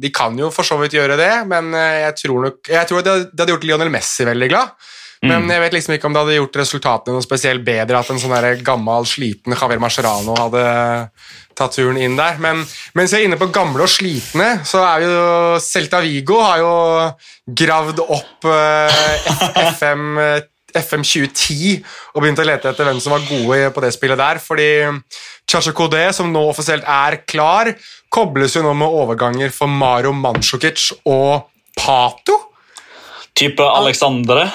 [0.00, 3.04] De kan jo for så vidt gjøre det, men uh, jeg tror nok Jeg tror
[3.04, 4.72] det, det hadde gjort Lionel Messi veldig glad.
[5.20, 5.50] Men mm.
[5.52, 8.62] jeg vet liksom ikke om det hadde gjort resultatene noe spesielt bedre at en sånn
[8.64, 10.62] gammel, sliten Javier Mascherano hadde
[11.58, 12.38] tatt turen inn der.
[12.40, 12.62] Men
[12.96, 15.18] mens jeg er inne på gamle og slitne, så er jo
[15.60, 16.72] Celta Vigo har jo
[17.60, 20.16] gravd opp uh, FM,
[20.72, 24.40] FM 2010 og begynt å lete etter hvem som var gode på det spillet der.
[24.40, 24.72] Fordi
[25.44, 27.74] Chacha Kodé, som nå offisielt er klar,
[28.08, 32.46] kobles jo nå med overganger for Maro Manchukic og Pato.
[33.36, 34.48] Type Alexandre?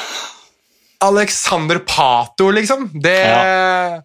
[1.03, 2.89] Alexander Pato, liksom.
[2.93, 4.01] Det, ja.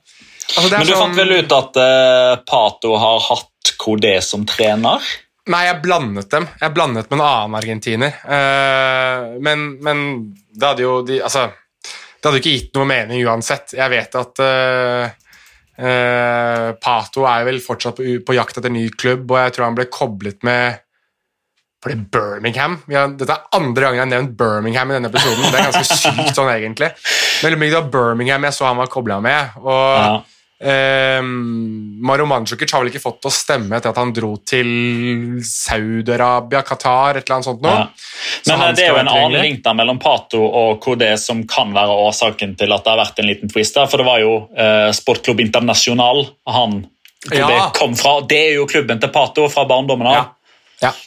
[0.57, 1.03] altså, det Men du sånn...
[1.03, 5.05] fant vel ut at uh, Pato har hatt Kodé som trener?
[5.51, 6.47] Nei, jeg blandet dem.
[6.61, 8.19] Jeg blandet med en annen argentiner.
[8.25, 10.05] Uh, men, men,
[10.53, 11.49] det hadde jo de, altså,
[11.83, 13.75] Det hadde ikke gitt noe mening uansett.
[13.79, 15.09] Jeg vet at uh,
[16.77, 19.89] Pato er vel fortsatt på, på, jakt etter ny klubb, og jeg tror han ble
[19.93, 20.83] koblet med
[21.81, 25.47] for det Birmingham har, Dette er andre gangen jeg har nevnt Birmingham i denne episoden.
[25.47, 26.91] Det er ganske sykt sånn, egentlig.
[27.41, 29.57] Men det var Birmingham jeg så han var kobla med.
[29.65, 30.19] og ja.
[30.61, 34.69] eh, Maro Mandzukic har vel ikke fått å stemme etter at han dro til
[35.41, 37.79] Saudi-Arabia, Qatar, et eller annet sånt noe.
[37.81, 37.89] Ja.
[38.45, 41.73] Men så det er jo en annen link der mellom Pato og KD som kan
[41.77, 43.89] være årsaken til at det har vært en liten twist der.
[43.89, 46.83] For det var jo eh, Sportklubb Internasjonal han
[47.33, 47.47] ja.
[47.49, 48.19] det kom fra.
[48.29, 50.21] Det er jo klubben til Pato fra barndommen av.
[50.21, 50.91] Ja.
[50.91, 50.99] ja.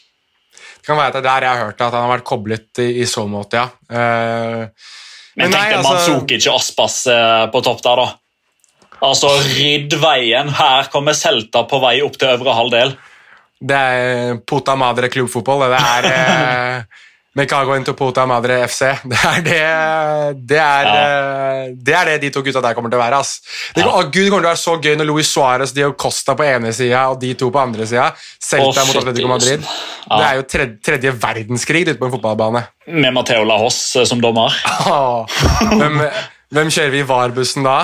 [0.84, 2.80] Det kan være at det er der jeg har hørt at han har vært koblet
[2.84, 3.70] i, i så måte, ja.
[3.88, 4.66] Uh,
[5.40, 5.94] men, men tenk deg altså...
[5.94, 8.98] Manzukic og Aspas uh, på topp der, da.
[9.08, 10.52] Altså, rydd veien.
[10.60, 12.92] Her kommer Celta på vei opp til øvre halvdel.
[13.64, 15.64] Det er pota madre klubbfotball.
[15.72, 17.00] Det er uh,
[17.34, 18.86] Mecago into puta madre FC.
[19.10, 19.62] Det er det,
[20.50, 21.70] det, er, ja.
[21.74, 23.22] det er det de to gutta der kommer til å være.
[23.24, 23.40] ass.
[23.74, 23.90] Det, ja.
[24.06, 26.74] Gud, det kommer til å være så gøy når Luis Suárez og Costa på ene
[26.76, 28.12] sida og de to på andre sida.
[28.38, 29.66] Celta oh, mot Atletico Madrid.
[29.66, 30.14] Ja.
[30.14, 32.64] Det er jo tredje, tredje verdenskrig ute på en fotballbane.
[32.94, 34.54] Med Mateo Lahos eh, som dommer.
[35.82, 36.00] hvem,
[36.54, 37.78] hvem, kjører vi i VAR-bussen da?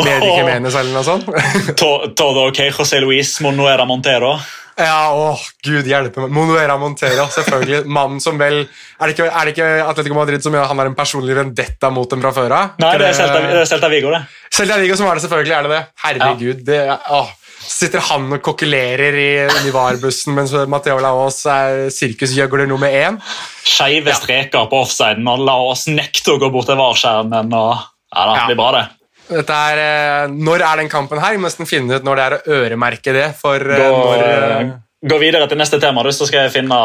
[0.00, 1.28] Medi Jimenez eller noe sånt?
[1.76, 4.38] Todo ok, José Luis Monuera Montero.
[4.74, 6.32] Ja, åh, gud hjelpe meg.
[6.34, 7.84] Monuera Montero, selvfølgelig.
[7.96, 10.90] Mannen som vel Er det ikke, er det ikke Atletico Madrid som gjør han har
[10.90, 12.74] en personlig vendetta mot dem fra før av?
[12.82, 14.24] Nei, det er Celta, det er Celta Vigo, det.
[14.54, 15.54] Celta Vigo som er det, selvfølgelig.
[15.54, 15.82] er det det.
[16.04, 16.62] Herregud.
[16.66, 16.68] Ja.
[16.72, 17.32] det åh.
[17.64, 19.28] Sitter han og kokkelerer i
[19.62, 23.16] Univar-bussen mens Matheo Laos er sirkusgjøgler nummer én?
[23.64, 24.18] Skeive ja.
[24.18, 27.54] streker på offsiden, lar Laos nekte å gå bort til VAR-skjermen.
[27.56, 27.72] og
[28.14, 28.84] ja, det blir bra, det.
[29.32, 31.32] Er, eh, når er den kampen her?
[31.32, 33.28] Vi må nesten finne ut når det er å øremerke det.
[33.38, 34.72] for eh, gå, når, eh,
[35.08, 36.80] gå videre til neste tema, så skal jeg finne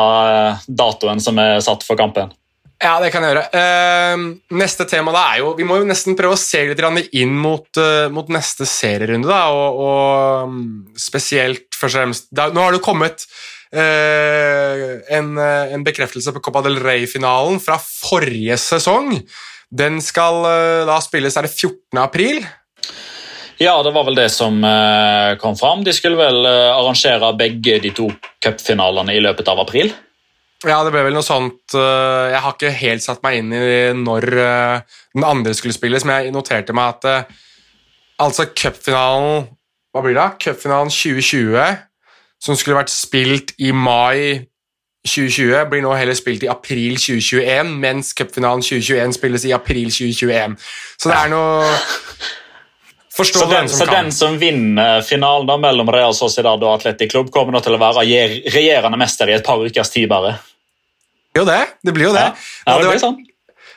[0.67, 2.31] datoen som er satt for kampen.
[2.79, 3.49] Ja, det kan jeg gjøre.
[3.51, 4.21] Uh,
[4.55, 7.67] neste tema da er jo Vi må jo nesten prøve å se litt inn mot,
[8.15, 10.61] mot neste serierunde, da, og, og um,
[10.95, 13.27] spesielt først og fremst da, Nå har det kommet
[13.69, 19.11] en, en, bekreftelse på Copa del Rey-finalen fra forrige sesong.
[19.69, 21.99] Den skal eh, da spilles er det 14.
[22.01, 22.41] april.
[23.59, 25.81] Ja, det var vel det som uh, kom fram.
[25.83, 28.07] De skulle vel uh, arrangere begge de to
[28.39, 29.91] cupfinalene i løpet av april?
[30.63, 34.25] Ja, det ble vel noe sånt Jeg har ikke helt satt meg inn i når
[34.27, 37.29] den andre skulle spilles, men jeg noterte meg at
[38.19, 39.45] altså cupfinalen
[39.95, 40.25] Hva blir det?
[40.43, 41.79] Cupfinalen 2020,
[42.43, 44.49] som skulle vært spilt i mai
[45.07, 50.57] 2020, blir nå heller spilt i april 2021, mens cupfinalen 2021 spilles i april 2021.
[50.99, 51.71] Så det er noe
[53.19, 57.51] så den, så den, som vinner finalen da, mellom Real Sociedad og Atletic Klubb, kommer
[57.51, 58.05] nå til å være
[58.47, 60.37] regjerende mester i et par ukers tid bare?
[61.35, 61.59] Jo, det.
[61.83, 62.29] Det blir jo det.
[62.29, 63.19] Ja, ja det, det blir sånn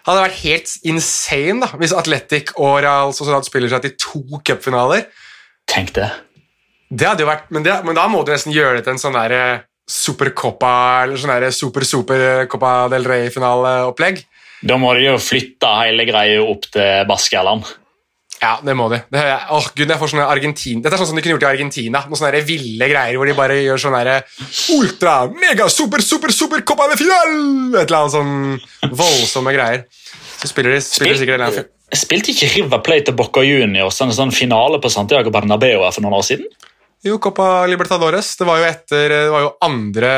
[0.06, 5.06] hadde vært helt insane da, hvis Atletic og Real Sociedad spiller seg til to cupfinaler.
[5.70, 6.08] Tenk det.
[6.90, 9.02] Det hadde jo vært, men, det, men da må du nesten gjøre det til en
[9.02, 10.74] sånn derre Supercopa
[11.04, 14.22] eller sånn der super super Copa del Rey-finaleopplegg.
[14.62, 17.66] Da må de jo flytte hele greia opp til Baskeland.
[18.42, 18.98] Ja, det må de.
[19.14, 19.20] Det,
[19.54, 20.80] åh, Gud, jeg får sånne Argentin...
[20.82, 22.00] Dette er sånn som de kunne gjort i Argentina.
[22.10, 23.94] Noen sånne ville greier hvor de bare gjør sånn
[24.74, 27.36] ultra, mega, super, super, super Copa de Final!
[27.78, 29.86] Et eller annet sånn voldsomme greier.
[30.40, 34.32] Så spiller de spiller Spil, sikkert en Spilte ikke River Plate Boca Juniors en sånn
[34.34, 36.48] finale på Santiago Bernabeu for noen år siden?
[37.02, 38.36] Jo, Copa Libertadores.
[38.38, 40.12] Det var jo etter Det var jo andre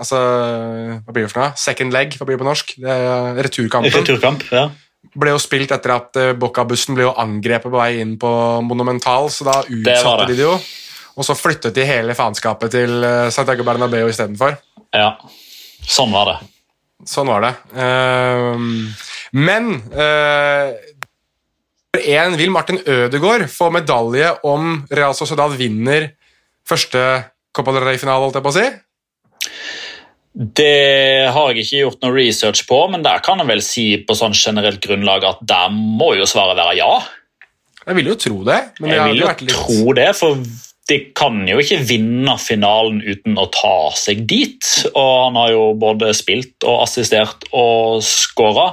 [0.00, 0.20] Altså,
[1.04, 1.52] hva blir det for noe?
[1.60, 2.72] Second leg, hva blir det på norsk?
[2.80, 4.00] Det er returkampen.
[4.00, 4.70] Returkamp, ja
[5.12, 8.30] ble jo spilt etter at eh, Boca-bussen ble jo angrepet på vei inn på
[8.66, 10.56] Monumental, så da utsatte de det jo.
[11.14, 14.56] Og så flyttet de hele faenskapet til eh, Santiago Bernabeu istedenfor.
[14.94, 15.14] Ja,
[15.86, 16.38] sånn var det.
[17.10, 17.50] Sånn var det.
[17.74, 18.56] Uh,
[19.34, 19.74] men
[21.96, 26.10] uh, en vil Martin Ødegaard få medalje om Real Sociedad vinner
[26.68, 27.00] første
[27.54, 28.68] Copa del Rey-finale, holdt jeg på å si?
[30.34, 34.16] Det har jeg ikke gjort noe research på, men der kan jeg vel si på
[34.18, 36.90] sånn generelt grunnlag at der må jo svaret være ja.
[37.84, 38.60] Jeg vil jo tro det.
[38.80, 39.52] jeg vil jo litt...
[39.54, 40.40] tro det, for
[40.90, 44.66] de kan jo ikke vinne finalen uten å ta seg dit.
[44.90, 48.72] Og han har jo både spilt og assistert og skåra,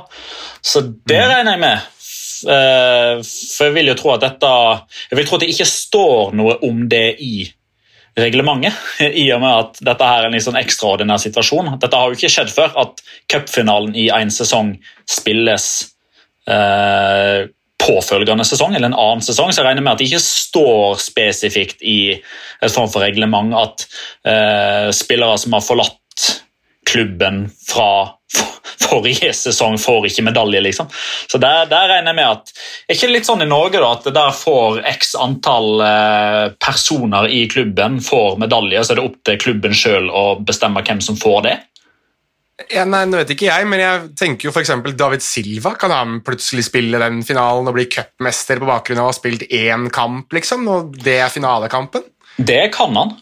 [0.66, 1.30] så det mm.
[1.30, 1.90] regner jeg med.
[2.48, 4.52] Eh, for jeg vil jo tro at dette
[5.12, 7.46] Jeg vil tro at det ikke står noe om det i
[8.20, 8.76] reglementet,
[9.24, 11.74] i og med at dette her er en litt sånn ekstraordinær situasjon.
[11.80, 14.74] Dette har jo ikke skjedd før, at cupfinalen i en sesong
[15.10, 15.68] spilles
[16.52, 17.48] eh,
[17.82, 19.52] påfølgende sesong eller en annen sesong.
[19.52, 23.88] Så jeg regner med at det ikke står spesifikt i et form for reglement at
[24.28, 26.28] eh, spillere som har forlatt
[26.92, 27.92] klubben fra
[28.80, 30.90] forrige sesong får ikke medalje, liksom.
[31.32, 32.54] Så der, der, regner jeg med at
[32.88, 37.44] Er ikke litt sånn i Norge da, at der får x antall eh, personer i
[37.52, 41.44] klubben får medalje, så er det opp til klubben sjøl å bestemme hvem som får
[41.48, 41.58] det?
[42.70, 44.74] Ja, nei, nå vet ikke jeg, men jeg tenker jo f.eks.
[44.98, 45.74] David Silva.
[45.80, 49.48] Kan han plutselig spille den finalen og bli cupmester på bakgrunn av å ha spilt
[49.48, 50.68] én kamp, liksom?
[50.70, 52.06] Og det er finalekampen?
[52.38, 53.16] Det kan han.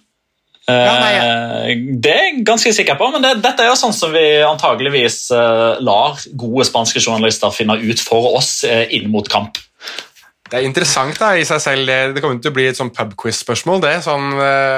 [0.69, 1.23] Ja, nei, ja.
[1.69, 4.25] Eh, det er jeg ganske sikker på, men det, dette er jo sånn som vi
[4.45, 9.59] antageligvis uh, lar gode spanske journalister finne ut for oss uh, inn mot kamp.
[10.49, 11.91] Det er interessant da, i seg selv.
[12.15, 13.83] Det, kommer til å bli et sånn pubquiz-spørsmål.
[13.83, 14.31] det, sånn,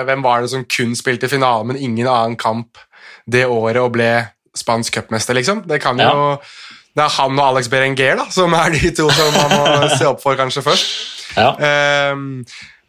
[0.08, 2.82] Hvem var det som kun spilte finale, men ingen annen kamp
[3.24, 4.10] det året og ble
[4.58, 5.64] spansk cupmester, liksom?
[5.70, 6.12] Det kan jo...
[6.12, 6.70] Ja.
[6.92, 10.08] Det er han og Alex Berenguer da, som er de to som man må se
[10.10, 10.90] opp for kanskje først.
[11.38, 11.54] Ja.
[12.12, 12.42] Um,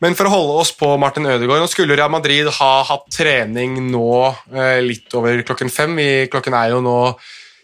[0.03, 3.79] men for å holde oss på Martin Ødegaard Nå skulle Real Madrid ha hatt trening
[3.93, 4.09] nå
[4.51, 5.95] eh, litt over klokken fem.
[6.33, 6.99] Klokken er jo nå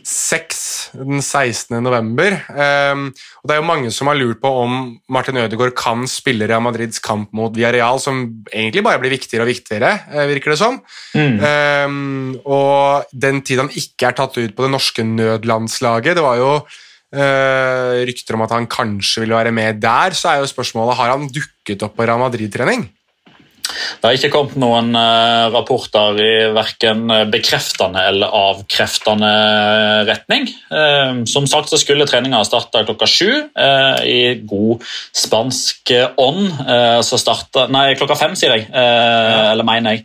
[0.08, 0.60] seks
[0.96, 1.74] den 16.
[1.82, 2.36] november.
[2.48, 3.08] Um,
[3.42, 4.76] og det er jo mange som har lurt på om
[5.12, 9.50] Martin Ødegaard kan spille Real Madrids kamp mot Villarreal, som egentlig bare blir viktigere og
[9.50, 10.80] viktigere, eh, virker det som.
[11.18, 11.38] Mm.
[11.42, 16.38] Um, og den tid han ikke er tatt ut på det norske nødlandslaget Det var
[16.40, 16.52] jo
[17.08, 21.28] rykter om at han kanskje vil være med der, så er jo spørsmålet har han
[21.32, 22.84] dukket opp på Real Madrid-trening.
[23.68, 29.32] Det har ikke kommet noen uh, rapporter i verken bekreftende eller avkreftende
[30.08, 30.48] retning.
[30.72, 33.30] Uh, som sagt så skulle treninga starte klokka sju.
[33.58, 34.84] I god
[35.16, 35.90] spansk
[36.20, 36.60] ånd
[37.04, 38.66] så starta Nei, klokka fem, sier jeg.
[38.70, 40.04] Eller mener jeg.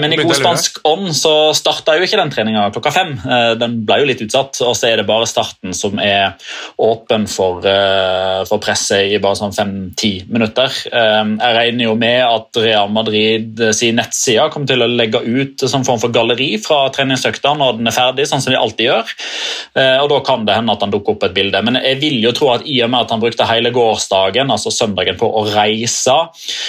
[0.00, 3.14] men i god spansk ånd så starta jo ikke den treninga klokka fem.
[3.60, 6.36] den ble jo litt utsatt, og så er det bare starten som er
[6.82, 7.64] åpen for,
[8.50, 10.74] for presset i bare sånn fem-ti minutter.
[10.88, 15.64] jeg regner jo med at Real Madrid eh, sin nettside kommer til å legge ut
[15.70, 19.14] som form for galleri fra treningsøkta når den er ferdig, sånn som de alltid gjør.
[19.78, 21.62] Eh, og Da kan det hende at han dukker opp et bilde.
[21.64, 24.72] Men jeg vil jo tro at i og med at han brukte hele gårsdagen, altså
[24.74, 26.16] søndagen, på å reise,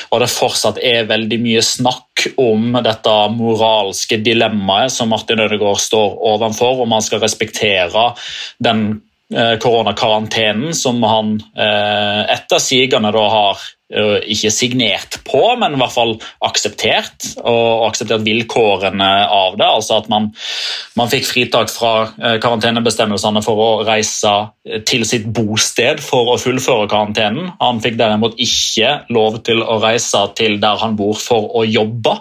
[0.10, 6.18] og det fortsatt er veldig mye snakk om dette moralske dilemmaet som Martin Ødegaard står
[6.34, 8.10] overfor, om han skal respektere
[8.64, 8.86] den
[9.34, 16.12] eh, koronakarantenen som han etter sigende har ikke signert på, men i hvert fall
[16.46, 19.66] akseptert, og akseptert vilkårene av det.
[19.66, 20.30] Altså at man,
[21.00, 21.94] man fikk fritak fra
[22.44, 24.34] karantenebestemmelsene for å reise
[24.90, 27.52] til sitt bosted for å fullføre karantenen.
[27.64, 32.20] Han fikk derimot ikke lov til å reise til der han bor for å jobbe.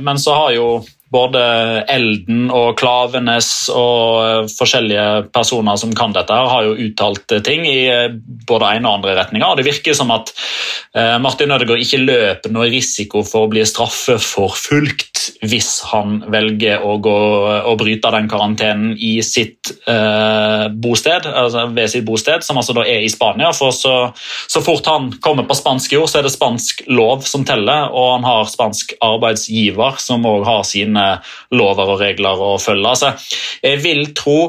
[0.00, 0.68] Men så har jo
[1.12, 1.40] både
[1.88, 7.64] Elden og Klavenes og eh, forskjellige personer som kan dette, har jo uttalt eh, ting
[7.68, 8.10] i eh,
[8.48, 9.48] både ene og andre retninger.
[9.48, 10.32] og Det virker som at
[11.22, 17.16] Martin Ødegaard ikke løper noe risiko for å bli straffeforfulgt hvis han velger å, gå,
[17.68, 22.84] å bryte den karantenen i sitt eh, bosted, altså ved sitt bosted, som altså da
[22.88, 23.52] er i Spania.
[23.56, 23.94] For så,
[24.50, 28.18] så fort han kommer på spansk jord, så er det spansk lov som teller, og
[28.18, 30.97] han har spansk arbeidsgiver som òg har sine
[31.54, 32.94] lover og regler å følge.
[32.94, 33.14] Altså,
[33.64, 34.40] jeg vil tro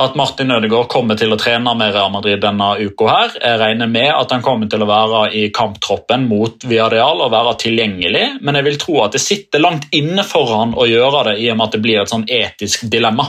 [0.00, 3.08] at Martin Ødegaard kommer til å trene med Real Madrid denne uka.
[3.08, 3.34] her.
[3.36, 7.56] Jeg regner med at han kommer til å være i kamptroppen mot Villarreal og være
[7.66, 11.36] tilgjengelig, men jeg vil tro at det sitter langt inne for han å gjøre det,
[11.44, 13.28] i og med at det blir et sånn etisk dilemma.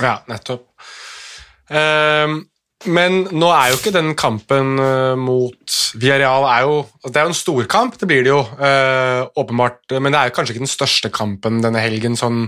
[0.00, 0.66] Ja, nettopp.
[1.70, 2.49] Um,
[2.88, 7.32] men nå er jo ikke den kampen uh, mot Villarreal er jo, Det er jo
[7.32, 9.82] en storkamp, det blir det jo, uh, åpenbart.
[9.98, 12.46] Men det er jo kanskje ikke den største kampen denne helgen, sånn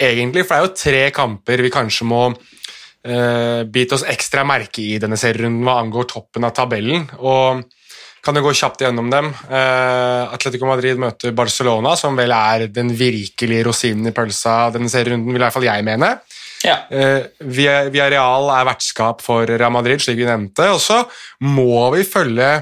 [0.00, 0.46] egentlig.
[0.46, 5.00] For det er jo tre kamper vi kanskje må uh, bite oss ekstra merke i
[5.02, 7.08] denne serierunden hva angår toppen av tabellen.
[7.20, 7.64] og
[8.24, 9.26] kan jo gå kjapt gjennom dem.
[9.50, 15.28] Uh, Atletico Madrid møter Barcelona, som vel er den virkelige rosinen i pølsa denne serierunden,
[15.28, 16.14] vil i hvert fall jeg mene.
[16.64, 16.78] Ja.
[16.88, 20.70] Uh, Villarreal er vertskap for Real Madrid, slik vi nevnte.
[20.72, 21.02] Og så
[21.44, 22.52] må vi følge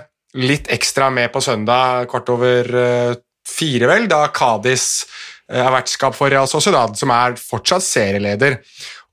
[0.42, 3.14] litt ekstra med på søndag, kort over uh,
[3.46, 5.05] fire, vel, da Cádiz
[5.53, 8.59] er vertskap for Real Sociedad, som er fortsatt serieleder.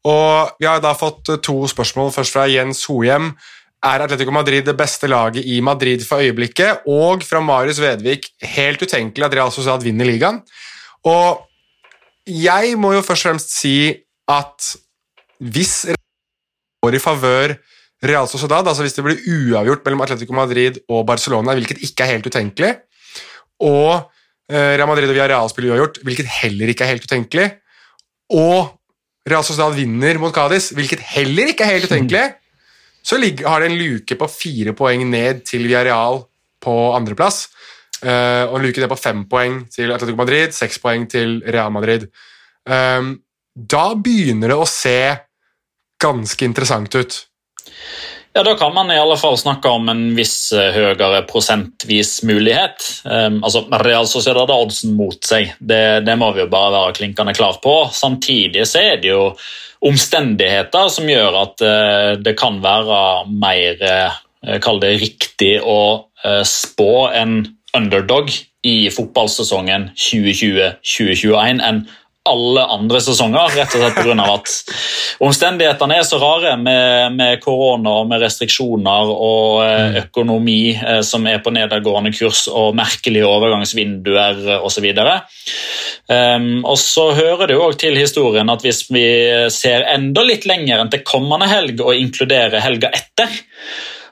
[0.08, 3.34] Og Vi har da fått to spørsmål, først fra Jens Hohjem
[3.86, 8.82] er Atletico Madrid det beste laget i Madrid for øyeblikket, og fra Marius Vedvik helt
[8.84, 10.42] utenkelig at Real Sociedad vinner ligaen.
[11.08, 11.46] Og
[12.28, 13.76] jeg må jo først og fremst si
[14.30, 14.74] at
[15.40, 15.90] hvis
[16.84, 17.56] går i favør
[18.06, 22.14] Real Sociedad, altså hvis det blir uavgjort mellom Atletico Madrid og Barcelona, hvilket ikke er
[22.14, 22.74] helt utenkelig,
[23.60, 24.08] og
[24.52, 27.50] eh, Real Madrid og Villarreal spiller uavgjort, hvilket heller ikke er helt utenkelig,
[28.32, 28.76] og
[29.30, 32.26] Real Sociedad vinner mot Cádiz, hvilket heller ikke er helt utenkelig,
[33.04, 36.24] så har det en luke på fire poeng ned til Villarreal
[36.64, 37.48] på andreplass.
[38.00, 41.72] Uh, og en luke ned på fem poeng til Atletico Madrid, seks poeng til Real
[41.72, 42.06] Madrid.
[42.64, 43.18] Um,
[43.60, 45.00] da begynner det å se
[46.00, 47.18] ganske interessant ut.
[48.34, 52.86] Ja, Da kan man i alle fall snakke om en viss uh, høyere prosentvis mulighet.
[53.04, 56.98] Um, altså, Real Sociedad har oddsen mot seg, det, det, må vi jo bare være
[57.02, 57.74] klinkende klar på.
[57.92, 59.32] Samtidig så er det jo
[59.84, 63.02] omstendigheter som gjør at uh, det kan være
[63.34, 64.26] mer uh,
[64.64, 66.08] Kall det riktig å
[66.48, 67.42] spå en
[67.76, 68.30] underdog
[68.64, 71.82] i fotballsesongen 2020-2021 enn
[72.30, 74.54] alle andre sesonger, rett og slett på grunn av at
[75.26, 80.00] omstendighetene er så rare med, med korona og med restriksjoner og eh, mm.
[80.04, 84.90] økonomi eh, som er på nedadgående kurs og merkelige overgangsvinduer osv.
[86.10, 89.06] Um, og så hører det jo også til historien at hvis vi
[89.54, 93.30] ser enda litt lenger enn til kommende helg og inkluderer helga etter,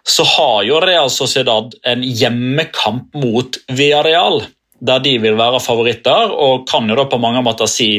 [0.08, 4.46] så har jo Real Sociedad en hjemmekamp mot Villarreal
[4.80, 7.90] der de vil være favoritter, og kan jo da på mange måter si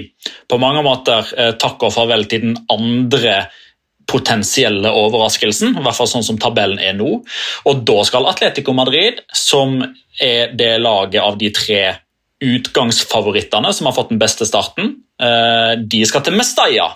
[0.49, 3.49] på mange måter eh, takk og farvel til den andre
[4.09, 7.19] potensielle overraskelsen, i hvert fall sånn som tabellen er nå.
[7.69, 9.83] Og da skal Atletico Madrid, som
[10.23, 11.83] er det laget av de tre
[12.39, 16.95] utgangsfavorittene som har fått den beste starten, eh, de skal til Mestalla.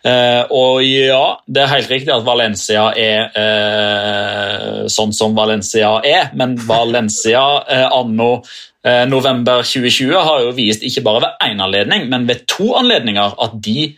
[0.00, 6.30] Uh, og ja, det er helt riktig at Valencia er uh, sånn som Valencia er,
[6.40, 8.71] men Valencia uh, anno Eh,
[9.06, 13.54] november 2020 har jo vist ikke bare ved én anledning, men ved to anledninger at
[13.62, 13.92] de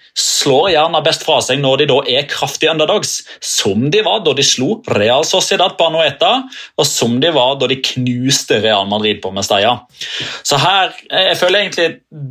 [0.45, 4.35] slår gjerne best fra seg når de da er kraftige underdogs, som de var da
[4.37, 6.33] de slo Real Sociedad på Anueta,
[6.77, 9.79] og som de var da de knuste Real Madrid på Mestalla.
[10.45, 11.89] Så her, eh, jeg føler egentlig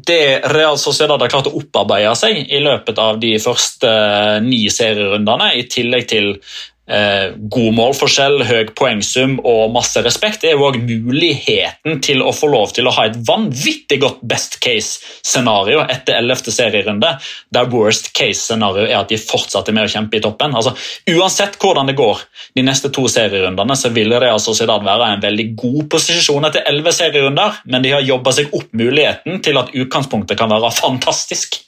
[0.07, 4.65] det Real Sociedad har klart å opparbeide seg i løpet av de første eh, ni
[4.73, 6.35] serierundene, i tillegg til
[6.83, 12.49] Eh, god målforskjell, høy poengsum og masse respekt, er jo òg muligheten til å få
[12.51, 16.51] lov til å ha et vanvittig godt best case-scenario etter 11.
[16.51, 17.13] serierunde,
[17.55, 20.57] der worst case-scenario er at de fortsatt er med å kjempe i toppen.
[20.59, 20.75] Altså,
[21.15, 22.25] uansett hvordan det går
[22.59, 26.99] de neste to serierundene, så vil det altså være en veldig god posisjon etter 11
[26.99, 31.61] serierunder, men de har jobba seg opp muligheten til at utgangspunktet kan være fantastisk.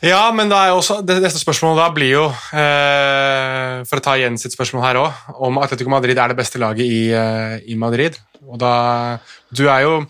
[0.00, 2.24] Ja, men er også, det neste spørsmålet da blir jo,
[2.56, 6.60] eh, for å ta Jens sitt spørsmål her òg, om Atletico Madrid er det beste
[6.60, 8.16] laget i, eh, i Madrid.
[8.48, 9.18] Og da
[9.52, 10.06] Du er jo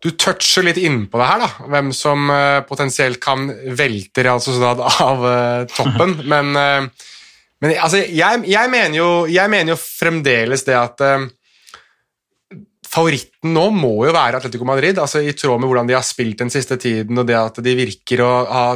[0.00, 1.48] Du toucher litt innpå det her, da.
[1.64, 6.20] Hvem som eh, potensielt kan velte Real Sociedad av eh, toppen.
[6.32, 11.00] Men, men altså, jeg, jeg, mener jo, jeg mener jo fremdeles det at
[12.94, 16.44] favoritten nå må jo være Atletico Madrid, altså i tråd med hvordan de har spilt
[16.44, 18.66] den siste tiden, og det at de virker å ha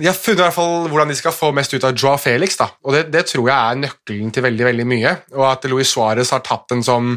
[0.00, 2.58] De har funnet i hvert fall hvordan de skal få mest ut av Joa Felix,
[2.60, 2.68] da.
[2.82, 5.14] og det, det, tror jeg er nøkkelen til veldig veldig mye.
[5.38, 7.16] Og at Luis Suárez har tatt en sånn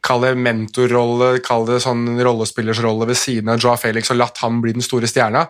[0.00, 4.62] Kall det mentorrolle, kall det sånn rollespillersrolle ved siden av Joa Felix og latt ham
[4.64, 5.42] bli den store stjerna.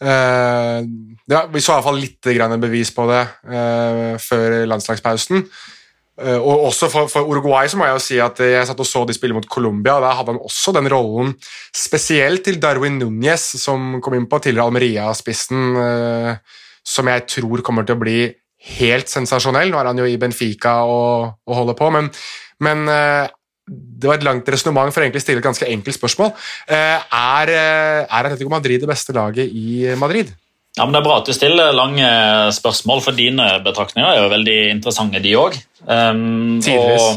[0.00, 0.80] Uh,
[1.28, 3.20] ja, vi så fall litt bevis på det
[3.52, 5.44] uh, før landslagspausen.
[6.20, 8.88] Eh, og også for, for, Uruguay så må jeg jo si at jeg satt og
[8.88, 11.32] så de spille mot Colombia, der hadde han også den rollen,
[11.72, 17.88] spesielt til Darwin Núñez, som kom inn på tidligere Almeria-spissen, uh, som jeg tror kommer
[17.88, 18.20] til å bli
[18.76, 19.72] helt sensasjonell.
[19.72, 22.10] Nå er han jo i Benfica og, og holder på, men,
[22.66, 23.24] men uh,
[23.70, 26.32] det var et langt resonnement for å stille et ganske enkelt spørsmål.
[26.74, 30.32] Er, er Atletico Madrid det beste laget i Madrid?
[30.78, 32.06] Ja, men Det er bra at du stiller lange
[32.54, 35.58] spørsmål, for dine betraktninger er jo veldig interessante, de òg.
[35.84, 37.08] Um, Tidligvis.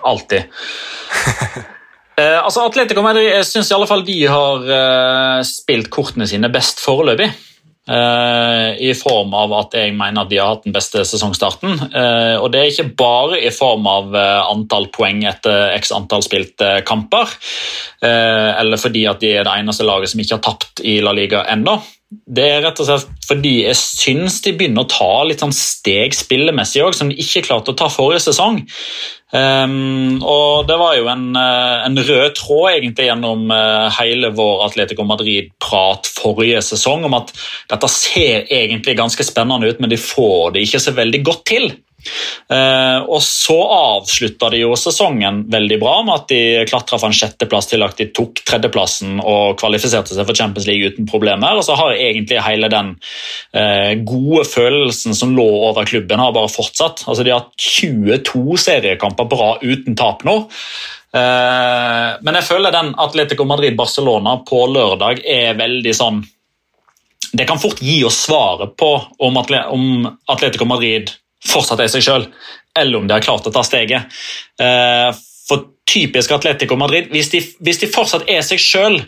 [0.00, 0.48] Alltid.
[2.16, 6.48] uh, altså, Atletico Madrid jeg syns i alle fall de har uh, spilt kortene sine
[6.52, 7.28] best foreløpig.
[7.84, 11.74] Uh, I form av at jeg mener at de har hatt den beste sesongstarten.
[11.92, 16.24] Uh, og det er ikke bare i form av uh, antall poeng etter x antall
[16.24, 17.36] spilte kamper,
[18.04, 21.44] eller fordi at de er det eneste laget som ikke har tapt i La Liga
[21.52, 21.76] ennå.
[22.24, 26.12] Det er rett og slett fordi jeg syns de begynner å ta litt sånn steg
[26.16, 28.62] spillemessig òg, som de ikke klarte å ta forrige sesong.
[29.34, 34.62] Um, og Det var jo en, eh, en, rød tråd egentlig gjennom uh, hele vår
[34.68, 37.32] Atletico Madrid-prat forrige sesong om at
[37.72, 41.66] dette ser egentlig ganske spennende ut, men de får det ikke så veldig godt til.
[42.50, 47.16] Uh, og så avslutta de jo sesongen veldig bra med at de klatra fra en
[47.16, 51.56] sjetteplass til at de tok tredjeplassen og kvalifiserte seg for Champions League uten problemer.
[51.56, 52.94] Og så har egentlig hele den
[53.56, 57.06] uh, gode følelsen som lå over klubben, har bare fortsatt.
[57.08, 60.42] Altså De har 22 seriekamper bra uten tap nå.
[61.14, 66.16] Uh, men jeg føler den Atletico Madrid-Barcelona på lørdag er veldig sånn
[67.30, 68.88] Det kan fort gi oss svaret på
[69.22, 71.12] om Atletico Madrid
[71.48, 72.26] fortsatt er seg sjøl,
[72.78, 74.10] eller om de har klart å ta steget.
[74.60, 75.10] Eh,
[75.48, 79.00] for typisk Atletico Madrid, hvis de, hvis de fortsatt er seg sjøl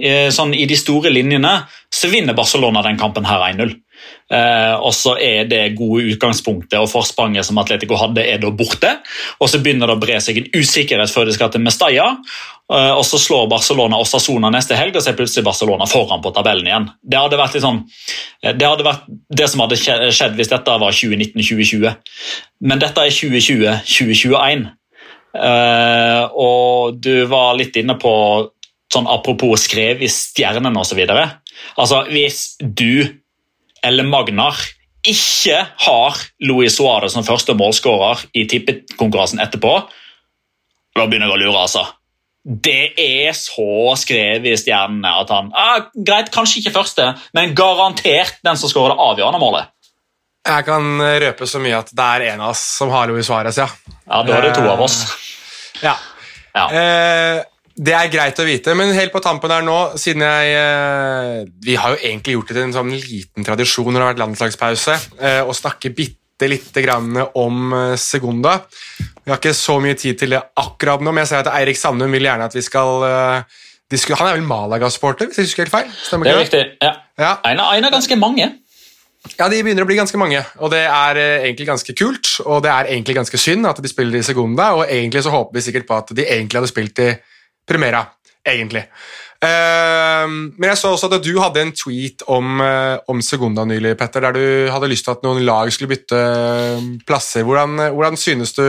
[0.00, 1.56] eh, sånn i de store linjene,
[1.92, 3.76] så vinner Barcelona den kampen her 1-0.
[4.32, 8.94] Eh, og så er det gode utgangspunktet og forspranget som Atletico hadde, er da borte.
[9.38, 12.06] Og så begynner det å bre seg en usikkerhet før de skal til Mestalla.
[12.72, 16.32] Eh, og så slår Barcelona Osasona neste helg, og så er plutselig Barcelona foran på
[16.36, 16.88] tabellen igjen.
[17.02, 17.82] Det hadde vært, sånn,
[18.46, 21.92] det, hadde vært det som hadde skjedd hvis dette var 2019-2020.
[22.64, 24.66] Men dette er 2020-2021.
[25.34, 28.12] Uh, og du var litt inne på
[28.94, 31.00] sånn apropos skrev i stjernene osv.
[31.74, 33.23] Altså, hvis du
[33.84, 34.58] eller Magnar
[35.04, 39.74] ikke har Luis Suárez som første målskårer i tippekonkurransen etterpå,
[40.94, 41.84] da begynner jeg å lure, altså.
[42.44, 47.06] Det er så skrevet i stjernene at han ah, Greit, kanskje ikke første,
[47.36, 49.70] men garantert den som skårer det avgjørende målet.
[50.44, 53.56] Jeg kan røpe så mye at det er en av oss som har Luis Suárez,
[53.60, 53.68] ja.
[54.04, 55.00] Ja, Da er det to av oss.
[55.82, 55.94] Ja.
[56.52, 56.66] ja.
[56.68, 57.40] Eh,
[57.74, 61.74] det er greit å vite, men helt på tampen her nå, siden jeg eh, Vi
[61.74, 64.94] har jo egentlig gjort det til en sånn liten tradisjon når det har vært landslagspause,
[65.18, 68.60] eh, å snakke bitte lite grann om eh, Segunda.
[69.24, 71.80] Vi har ikke så mye tid til det akkurat nå, men jeg ser at Eirik
[71.80, 73.02] Sandum vil gjerne at vi skal
[73.94, 75.90] skulle, Han er vel Malaga-sporter, hvis jeg husker helt feil?
[75.98, 76.64] Stemmer det er riktig.
[76.82, 76.94] ja.
[77.18, 77.34] ja.
[77.50, 78.52] En, av ganske mange.
[79.34, 82.36] Ja, de begynner å bli ganske mange, og det er egentlig ganske kult.
[82.44, 85.58] Og det er egentlig ganske synd at de spiller i Segunda, og egentlig så håper
[85.58, 87.14] vi sikkert på at de egentlig hadde spilt i
[87.68, 88.04] Primera,
[88.46, 88.84] egentlig.
[89.44, 93.96] Uh, men jeg så også at du hadde en tweet om, uh, om Segunda nylig,
[94.00, 97.44] Petter, der du hadde lyst til at noen lag skulle bytte uh, plasser.
[97.44, 98.64] Hvordan, hvordan, synes du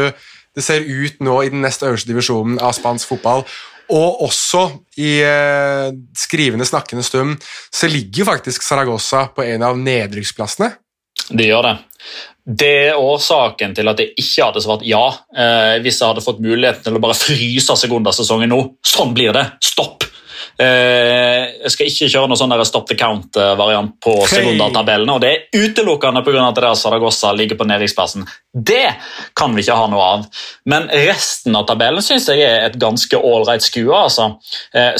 [0.55, 3.45] det ser ut nå i den nest øverste divisjonen av spansk fotball?
[3.93, 4.63] Og også
[4.97, 7.37] i eh, skrivende, snakkende stund
[7.73, 10.71] så ligger faktisk Saragossa på en av nedrykksplassene.
[11.29, 11.75] Det gjør det.
[12.45, 15.01] Det er årsaken til at jeg ikke hadde svart ja
[15.33, 18.59] eh, hvis jeg hadde fått muligheten til å bare fryse sekundersesongen nå.
[18.85, 19.47] Sånn blir det!
[19.65, 20.05] Stopp!
[20.57, 25.17] Jeg skal ikke kjøre noen sånn stop the count-variant på sekundatabellene.
[25.17, 26.47] og Det er utelukkende pga.
[26.47, 28.25] at Real Saragossa ligger på nedrykksplassen.
[28.55, 28.95] Det
[29.35, 30.25] kan vi ikke ha noe av.
[30.65, 33.91] Men resten av tabellen syns jeg er et ganske ålreit skue.
[33.91, 34.37] Altså.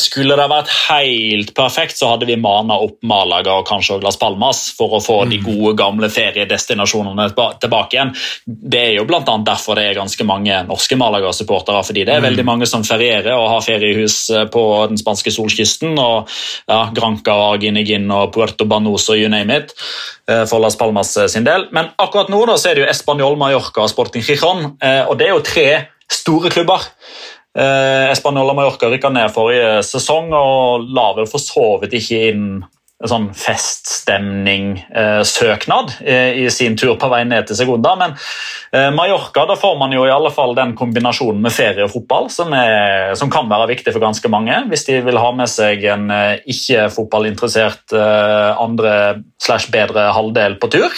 [0.02, 4.20] Skulle det vært helt perfekt, så hadde vi mana opp Malaga og kanskje også Las
[4.20, 5.46] Palmas for å få de mm.
[5.48, 7.30] gode, gamle feriedestinasjonene
[7.62, 8.14] tilbake igjen.
[8.46, 9.24] Det er jo bl.a.
[9.24, 11.84] derfor det er ganske mange norske Malaga-supportere.
[11.86, 12.28] fordi det er mm.
[12.30, 15.96] veldig mange som ferierer og har feriehus eh, på den spanske solkysten.
[16.02, 16.32] og
[16.68, 19.74] ja, Granca, Arginegin og Puerto Banoso, you name it,
[20.28, 21.70] eh, for Las Palmas eh, sin del.
[21.72, 24.76] Men akkurat nå da, så er det jo Español, Mallorca og Sporting Gijon.
[24.76, 25.70] Og det er jo tre
[26.12, 26.84] store klubber.
[27.56, 32.24] Eh, Español og Mallorca rykka ned forrige sesong og la vel for så vidt ikke
[32.34, 32.50] inn
[33.04, 37.96] sånn feststemning-søknad eh, i sin tur på vei ned til Segunda.
[38.00, 38.12] Men
[38.72, 42.30] eh, Mallorca da får man jo i alle fall den kombinasjonen med ferie og fotball
[42.32, 44.68] som, er, som kan være viktig for ganske mange.
[44.72, 48.94] Hvis de vil ha med seg en eh, ikke-fotballinteressert eh, andre
[49.44, 50.92] slash bedre halvdel på tur,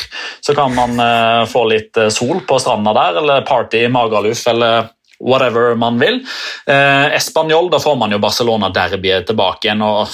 [0.45, 4.47] så kan man eh, få litt eh, sol på stranda der, eller party i Magaluf
[4.53, 6.21] eller whatever man vil.
[6.65, 9.81] Eh, Español, da får man jo Barcelona-derbyet tilbake igjen.
[9.81, 10.07] og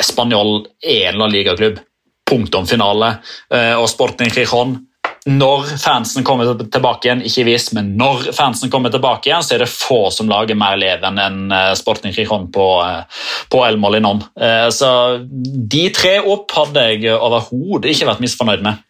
[0.00, 1.78] Español er en La Liga-klubb.
[2.24, 3.18] Punktum finale.
[3.52, 4.78] Eh, og Sporting Crijón
[5.24, 9.64] når fansen kommer tilbake igjen, ikke hvis, men når fansen kommer tilbake igjen, så er
[9.64, 14.20] det få som lager mer leven enn eh, Sporting Crijón på, eh, på El Molinon.
[14.36, 14.90] Eh, så
[15.24, 18.84] de tre opp hadde jeg overhodet ikke vært misfornøyd med.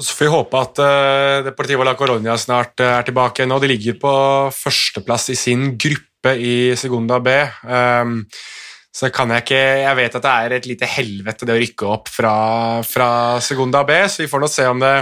[0.00, 3.58] Så får vi håpe at uh, Deportivo la Coronia snart uh, er tilbake nå.
[3.60, 4.12] De ligger på
[4.56, 7.34] førsteplass i sin gruppe i Segunda B.
[7.68, 8.22] Um,
[8.90, 11.90] så kan jeg ikke Jeg vet at det er et lite helvete det å rykke
[11.92, 12.32] opp fra,
[12.82, 13.10] fra
[13.44, 14.94] Segunda B, så vi får nå se om det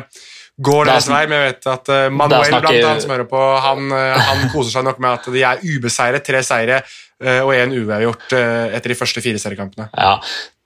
[0.58, 1.24] går deres vei.
[1.30, 2.68] Men jeg vet at uh, Manuel, snakker...
[2.68, 6.26] blant annet, som hører på, han, han, koser seg nok med at de er ubeseiret.
[6.28, 6.82] Tre seire
[7.18, 9.88] og én uavgjort etter de første fire seriekampene.
[9.90, 10.12] Ja,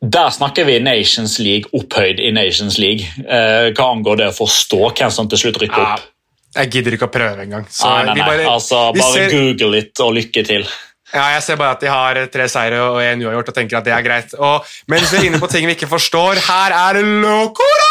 [0.02, 3.06] der snakker vi Nations League opphøyd i Nations League.
[3.22, 6.08] Eh, hva angår det å forstå hvem som til slutt rykker opp?
[6.56, 7.68] Jeg gidder ikke å prøve engang.
[7.70, 9.30] Bare, altså, bare ser...
[9.30, 10.66] google litt og lykke til.
[11.12, 13.86] Ja, Jeg ser bare at de har tre seire og en uavgjort og tenker at
[13.86, 14.34] det er greit.
[14.34, 17.81] Og mens vi er inne på ting vi ikke forstår, her er Locora!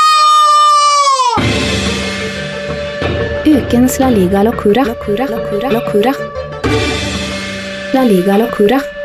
[3.61, 4.83] Ukens La Liga Locura.
[7.93, 9.00] La Liga Locura.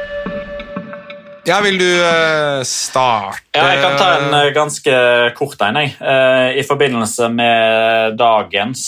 [1.46, 3.44] Ja, Vil du uh, starte?
[3.54, 4.94] Ja, Jeg kan ta en uh, ganske
[5.38, 5.78] kort en.
[5.78, 8.82] Uh, I forbindelse med dagens,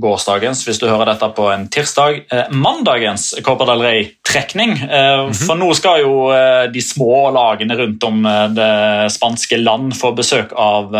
[0.00, 2.22] gårsdagens, hvis du hører dette på en tirsdag,
[2.54, 4.76] mandagens Copa del Rey-trekning.
[4.78, 5.34] -hmm.
[5.46, 6.30] For nå skal jo
[6.72, 8.22] de små lagene rundt om
[8.54, 10.94] det spanske land få besøk av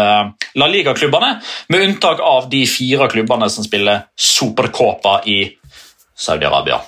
[0.55, 5.60] La Liga-klubbene, med unntak av de fire klubbene som spiller Supercopa i
[6.21, 6.81] Saudi-Arabia.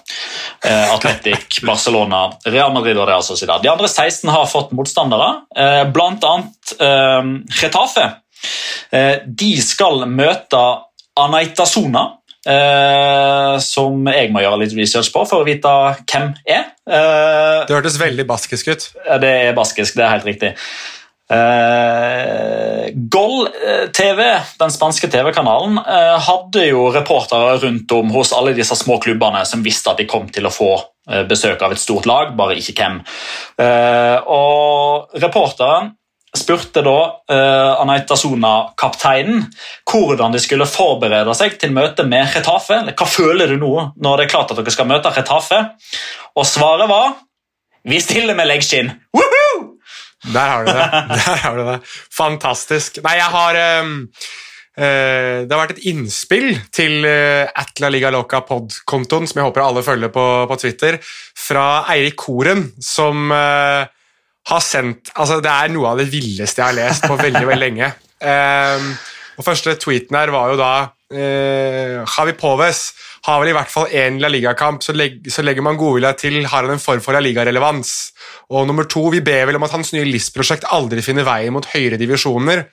[0.65, 3.63] Eh, Atletic, Barcelona, Real Madrid og Real Sociedad.
[3.65, 6.35] De andre 16 har fått motstandere, eh, bl.a.
[6.79, 7.31] Eh,
[7.63, 8.09] Retafe.
[8.93, 10.61] Eh, de skal møte
[11.19, 12.05] Anaitasona,
[12.47, 15.73] eh, som jeg må gjøre litt research på for å vite
[16.13, 16.73] hvem er.
[16.89, 18.89] Eh, det hørtes veldig baskisk ut.
[19.23, 20.55] Det er baskisk, det er helt riktig.
[21.33, 24.21] Uh, Gol eh, TV,
[24.61, 29.65] den spanske TV-kanalen, uh, hadde jo reportere rundt om hos alle disse små klubbene som
[29.65, 30.75] visste at de kom til å få
[31.27, 33.01] besøk av et stort lag, bare ikke hvem.
[34.31, 35.89] og Reporteren
[36.37, 39.43] spurte da uh, Anaitasona-kapteinen
[39.91, 42.79] hvordan de skulle forberede seg til møtet med Retafe.
[42.95, 45.61] Hva føler du nå når det er klart at dere skal møte Retafe?
[46.39, 47.19] Og svaret var
[47.83, 48.95] vi stiller med leggskinn.
[49.11, 49.42] Woohoo!
[50.31, 50.87] Der har du det.
[51.19, 51.79] Der har du det.
[52.15, 53.01] Fantastisk.
[53.03, 53.97] Nei, jeg har um,
[54.79, 59.65] uh, Det har vært et innspill til uh, Atla Liga Loca pod-kontoen, som jeg håper
[59.65, 61.01] alle følger på, på Twitter,
[61.49, 63.83] fra Eirik Koren, som uh,
[64.51, 67.67] har sendt altså Det er noe av det villeste jeg har lest på veldig, veldig
[67.67, 67.93] lenge.
[68.23, 68.93] Um,
[69.39, 70.73] og Første tweeten her var jo da
[71.13, 72.83] uh, Javi Poves
[73.27, 76.41] har vel i hvert fall én La Liga-kamp, så, leg så, legger man godvilja til,
[76.49, 77.93] har han en form for La Liga-relevans.
[78.51, 81.69] Og nummer to, vi ber vel om at hans nye LIS-prosjekt aldri finner veien mot
[81.71, 82.67] høyere divisjoner.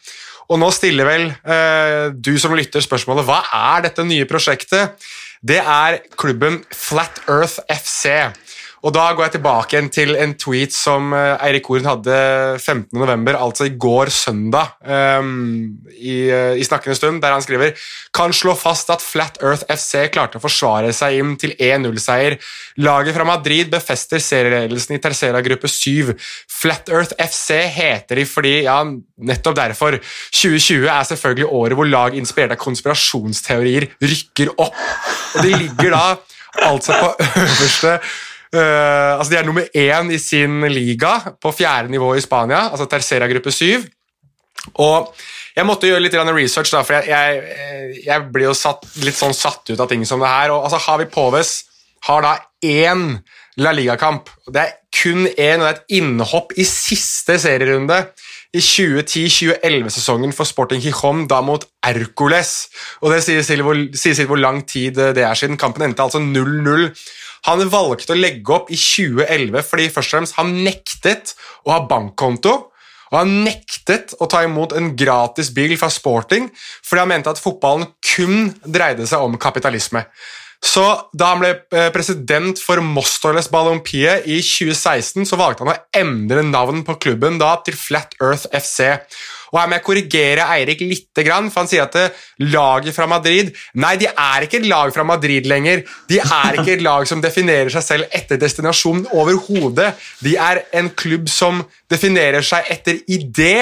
[0.50, 4.98] Og nå stiller vel uh, du som lytter spørsmålet hva er dette nye prosjektet?
[5.46, 8.10] Det er klubben Flat Earth FC.
[8.86, 12.16] Og Da går jeg tilbake igjen til en tweet som uh, Eirik Horen hadde
[12.62, 14.72] 15.11., altså i går søndag,
[15.20, 15.66] um,
[15.98, 17.76] i, uh, i, snakkende stund, der han skriver
[18.16, 22.38] kan slå fast at Flat Earth FC klarte å forsvare seg inn til 1-0-seier.
[22.80, 26.16] Laget fra Madrid befester serieledelsen i Tercera gruppe 7.
[26.60, 28.80] Flat Earth FC heter de fordi, ja,
[29.20, 30.00] nettopp derfor.
[30.32, 34.82] 2020 er selvfølgelig året hvor lag inspirert av konspirasjonsteorier rykker opp.
[35.36, 36.04] Og de ligger da
[36.66, 37.14] altså på
[37.44, 42.70] øverste Eh, altså De er nummer én i sin liga på fjerde nivå i Spania,
[42.72, 43.86] altså Tercera gruppe syv.
[44.82, 45.12] Og
[45.56, 49.36] jeg måtte gjøre litt research, da, for jeg, jeg, jeg blir jo satt, litt sånn
[49.36, 50.54] satt ut av ting som det her.
[50.56, 51.66] og altså Havi Poves
[52.08, 53.20] har da én
[53.60, 54.30] La Liga-kamp.
[54.48, 57.98] Det er kun én, og det er et innhopp i siste serierunde
[58.56, 62.70] i 2010-2011-sesongen for Sporting Gijon, da mot Ercoles.
[63.04, 65.60] Og Det sier sitt hvor, lang tid det er siden.
[65.60, 66.90] Kampen endte altså 0-0.
[67.48, 71.36] Han valgte å legge opp i 2011 fordi først og fremst han nektet
[71.66, 72.56] å ha bankkonto.
[73.10, 76.50] Og han nektet å ta imot en gratis bil fra Sporting
[76.86, 80.06] fordi han mente at fotballen kun dreide seg om kapitalisme.
[80.60, 80.84] Så
[81.16, 86.44] Da han ble eh, president for Mostoles Ballompie i 2016, så valgte han å endre
[86.44, 89.00] navn på klubben da til Flat Earth FC.
[89.52, 93.96] Og Her må jeg korrigere Eirik litt, for han sier at laget fra Madrid Nei,
[94.00, 95.84] de er ikke et lag fra Madrid lenger.
[96.10, 99.94] De er ikke et lag som definerer seg selv etter destinasjonen overhodet.
[100.24, 103.56] De er en klubb som definerer seg etter idé.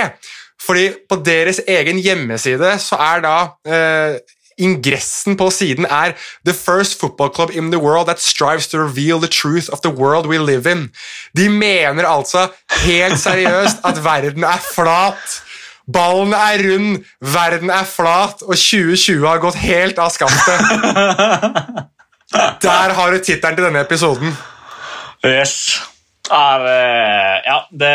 [0.62, 3.36] Fordi på deres egen hjemmeside så er da
[3.70, 4.18] eh,
[4.58, 6.16] Ingressen på siden er
[6.46, 9.92] «The first football club in the world that strives to reveal the truth of the
[9.92, 10.90] world we live in».
[11.38, 12.48] De mener altså
[12.82, 15.44] helt seriøst at verden er flat.
[15.88, 20.60] Ballen er rund, verden er flat, og 2020 har gått helt av skaftet.
[22.68, 24.34] Der har du tittelen til denne episoden.
[25.24, 25.80] Yes.
[26.28, 26.66] Er,
[27.48, 27.94] ja, det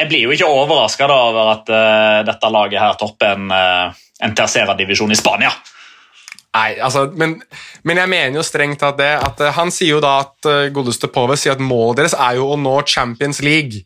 [0.00, 3.92] Jeg blir jo ikke overraska over at uh, dette laget her topper en, uh,
[4.24, 5.52] en tercera-divisjon i Spania.
[6.56, 7.36] Nei, altså, men,
[7.84, 11.36] men, jeg mener jo strengt at det at Han sier jo da at godeste Pove
[11.36, 13.84] sier at målet deres er jo å nå Champions League.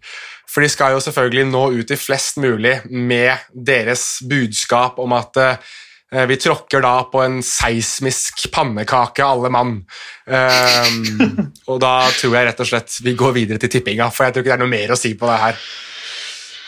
[0.50, 5.38] For de skal jo selvfølgelig nå ut til flest mulig med deres budskap om at
[5.38, 9.76] uh, vi tråkker da på en seismisk pannekake, alle mann.
[10.26, 11.28] Um,
[11.70, 14.44] og da tror jeg rett og slett vi går videre til tippinga, for jeg tror
[14.44, 15.62] ikke det er noe mer å si på det her.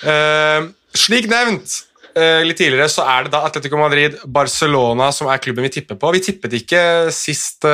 [0.03, 1.75] Uh, slik nevnt
[2.15, 6.15] uh, litt tidligere så er det da Atletico Madrid-Barcelona som er klubben vi tipper på.
[6.15, 7.67] Vi tippet ikke sist,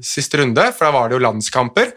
[0.00, 1.92] sist runde, for da var det jo landskamper.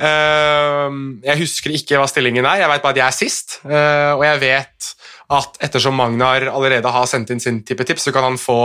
[0.00, 3.58] Ehm, jeg husker ikke hva stillingen er, jeg vet bare at jeg er sist.
[3.66, 4.92] Eh, og jeg vet
[5.32, 8.58] at ettersom Magnar allerede har sendt inn sin tippetips, så kan han få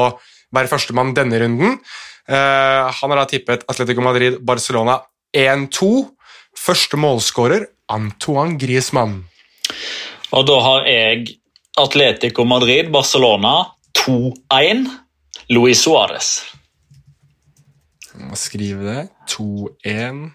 [0.56, 1.80] være førstemann denne runden.
[2.28, 5.02] Eh, han har da tippet Atletico Madrid-Barcelona
[5.36, 5.92] 1-2.
[6.58, 9.22] Første målskårer Antoine Griezmann.
[10.36, 11.38] Og da har jeg
[11.80, 13.54] Atletico Madrid-Barcelona
[14.00, 14.88] 2-1.
[15.54, 16.42] Luis Suárez.
[18.36, 19.04] Skrive det.
[19.32, 20.26] 2-1.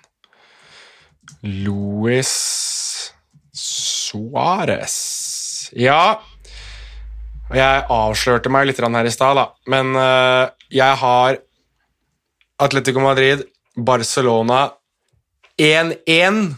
[1.42, 2.32] Luis
[3.50, 4.94] Suárez
[5.74, 6.22] Ja
[7.50, 11.40] Jeg avslørte meg litt her i stad, men uh, jeg har
[12.62, 13.42] Atletico Madrid,
[13.76, 14.70] Barcelona
[15.58, 16.54] 1-1,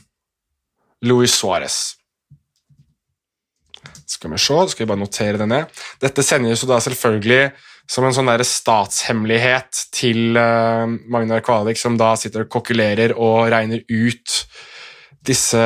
[1.08, 1.96] Luis Suárez.
[4.06, 5.80] Skal vi se, skal vi bare notere det ned.
[6.04, 7.48] Dette sendes jo da selvfølgelig
[7.90, 13.48] som en sånn der statshemmelighet til uh, Magnar Kvalik, som da sitter og kokulerer og
[13.50, 14.38] regner ut
[15.26, 15.64] disse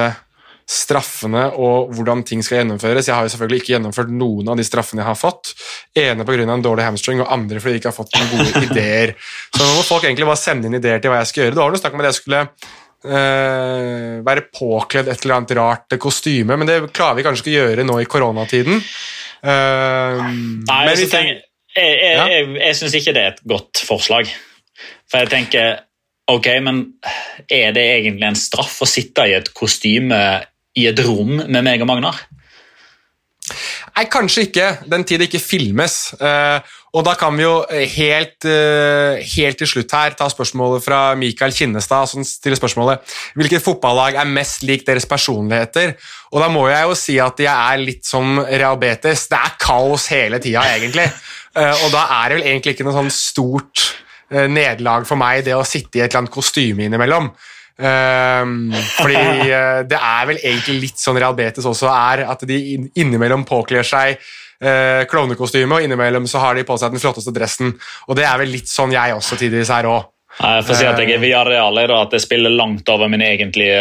[0.69, 3.09] straffene og hvordan ting skal gjennomføres.
[3.09, 5.55] Jeg har jo selvfølgelig ikke gjennomført noen av de straffene jeg har fått.
[5.97, 6.45] Ene pga.
[6.45, 9.15] en dårlig hamstring, og andre fordi jeg ikke har fått noen gode ideer.
[9.55, 11.57] Så nå må folk egentlig bare sende inn ideer til hva jeg skal gjøre.
[11.57, 15.99] Det var noe snakk om at jeg skulle øh, være påkledd et eller annet rart
[16.05, 18.85] kostyme, men det klarer vi kanskje ikke å gjøre nå i koronatiden.
[19.39, 20.21] Uh,
[20.69, 21.35] Nei, jeg, jeg,
[21.79, 24.29] jeg, jeg, jeg syns ikke det er et godt forslag.
[25.09, 25.79] For jeg tenker
[26.29, 26.83] Ok, men
[27.49, 30.19] er det egentlig en straff å sitte i et kostyme
[30.77, 32.19] i et rom med meg og Magnar?
[33.97, 35.95] Nei, kanskje ikke, den tid det ikke filmes.
[36.21, 36.61] Uh,
[36.95, 37.55] og da kan vi jo
[37.95, 43.65] helt, uh, helt, til slutt her ta spørsmålet fra Mikael Kinnestad, som stiller spørsmålet hvilket
[43.65, 45.97] fotballag er mest lik deres personligheter.
[46.31, 49.27] Og da må jeg jo si at jeg er litt som Rehabetes.
[49.33, 51.09] Det er kaos hele tida, egentlig.
[51.57, 55.45] Uh, og da er det vel egentlig ikke noe sånn stort Eh, nederlag for meg,
[55.47, 57.31] det å sitte i et eller annet kostyme innimellom.
[57.79, 59.15] Um, fordi
[59.55, 62.57] uh, det er vel egentlig litt sånn Realbetes også er, at de
[62.99, 67.71] innimellom påkler seg uh, klovnekostyme, og innimellom så har de på seg den flotteste dressen.
[68.11, 70.09] Og det er vel litt sånn jeg også tidvis er òg.
[70.39, 73.79] Jeg får si at jeg er via realer, at jeg spiller langt over, min egentlige,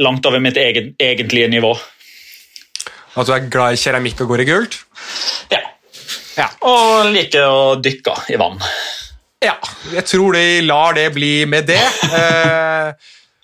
[0.00, 1.74] langt over mitt egen, egentlige nivå.
[3.16, 4.78] At du er glad i keramikk og går i gult?
[5.52, 5.60] Ja.
[6.36, 6.48] ja.
[6.64, 8.60] Og liker å dykke i vann.
[9.44, 9.56] Ja,
[9.92, 11.82] jeg tror de lar det bli med det.
[12.06, 12.92] Eh,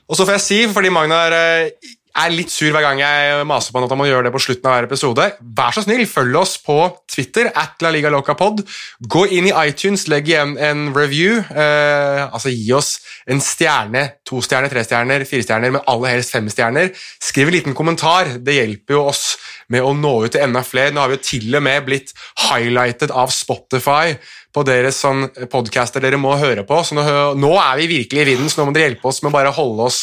[0.08, 3.72] og så får jeg si, fordi Magnar eh, er litt sur hver gang jeg maser
[3.72, 6.04] på han at han må gjøre det på slutten av hver episode, vær så snill,
[6.08, 6.76] følg oss på
[7.10, 8.60] Twitter, at La Liga Loca Pod.
[9.00, 11.40] Gå inn i iTunes, legg igjen en review.
[11.40, 12.94] Eh, altså Gi oss
[13.28, 16.92] en stjerne, to stjerner, tre stjerner, fire stjerner, men aller helst fem stjerner.
[17.22, 18.36] Skriv en liten kommentar.
[18.40, 19.26] Det hjelper jo oss
[19.72, 20.92] med å nå ut til enda flere.
[20.92, 22.12] Nå har vi jo til og med blitt
[22.48, 24.16] highlightet av Spotify
[24.52, 26.82] på deres sånn podcaster dere må høre på.
[26.84, 27.04] Så nå,
[27.40, 29.54] nå er vi virkelig i vinden, så nå må dere hjelpe oss med å bare
[29.56, 30.02] holde oss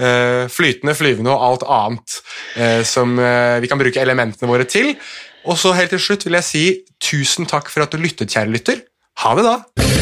[0.00, 2.20] uh, flytende, flyvende og alt annet
[2.56, 4.94] uh, som uh, vi kan bruke elementene våre til.
[5.42, 6.64] Og så helt til slutt vil jeg si
[7.02, 8.86] tusen takk for at du lyttet, kjære lytter.
[9.24, 10.01] Ha det, da!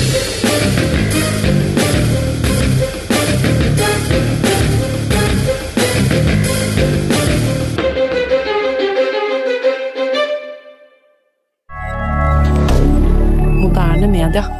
[14.00, 14.59] moderne media.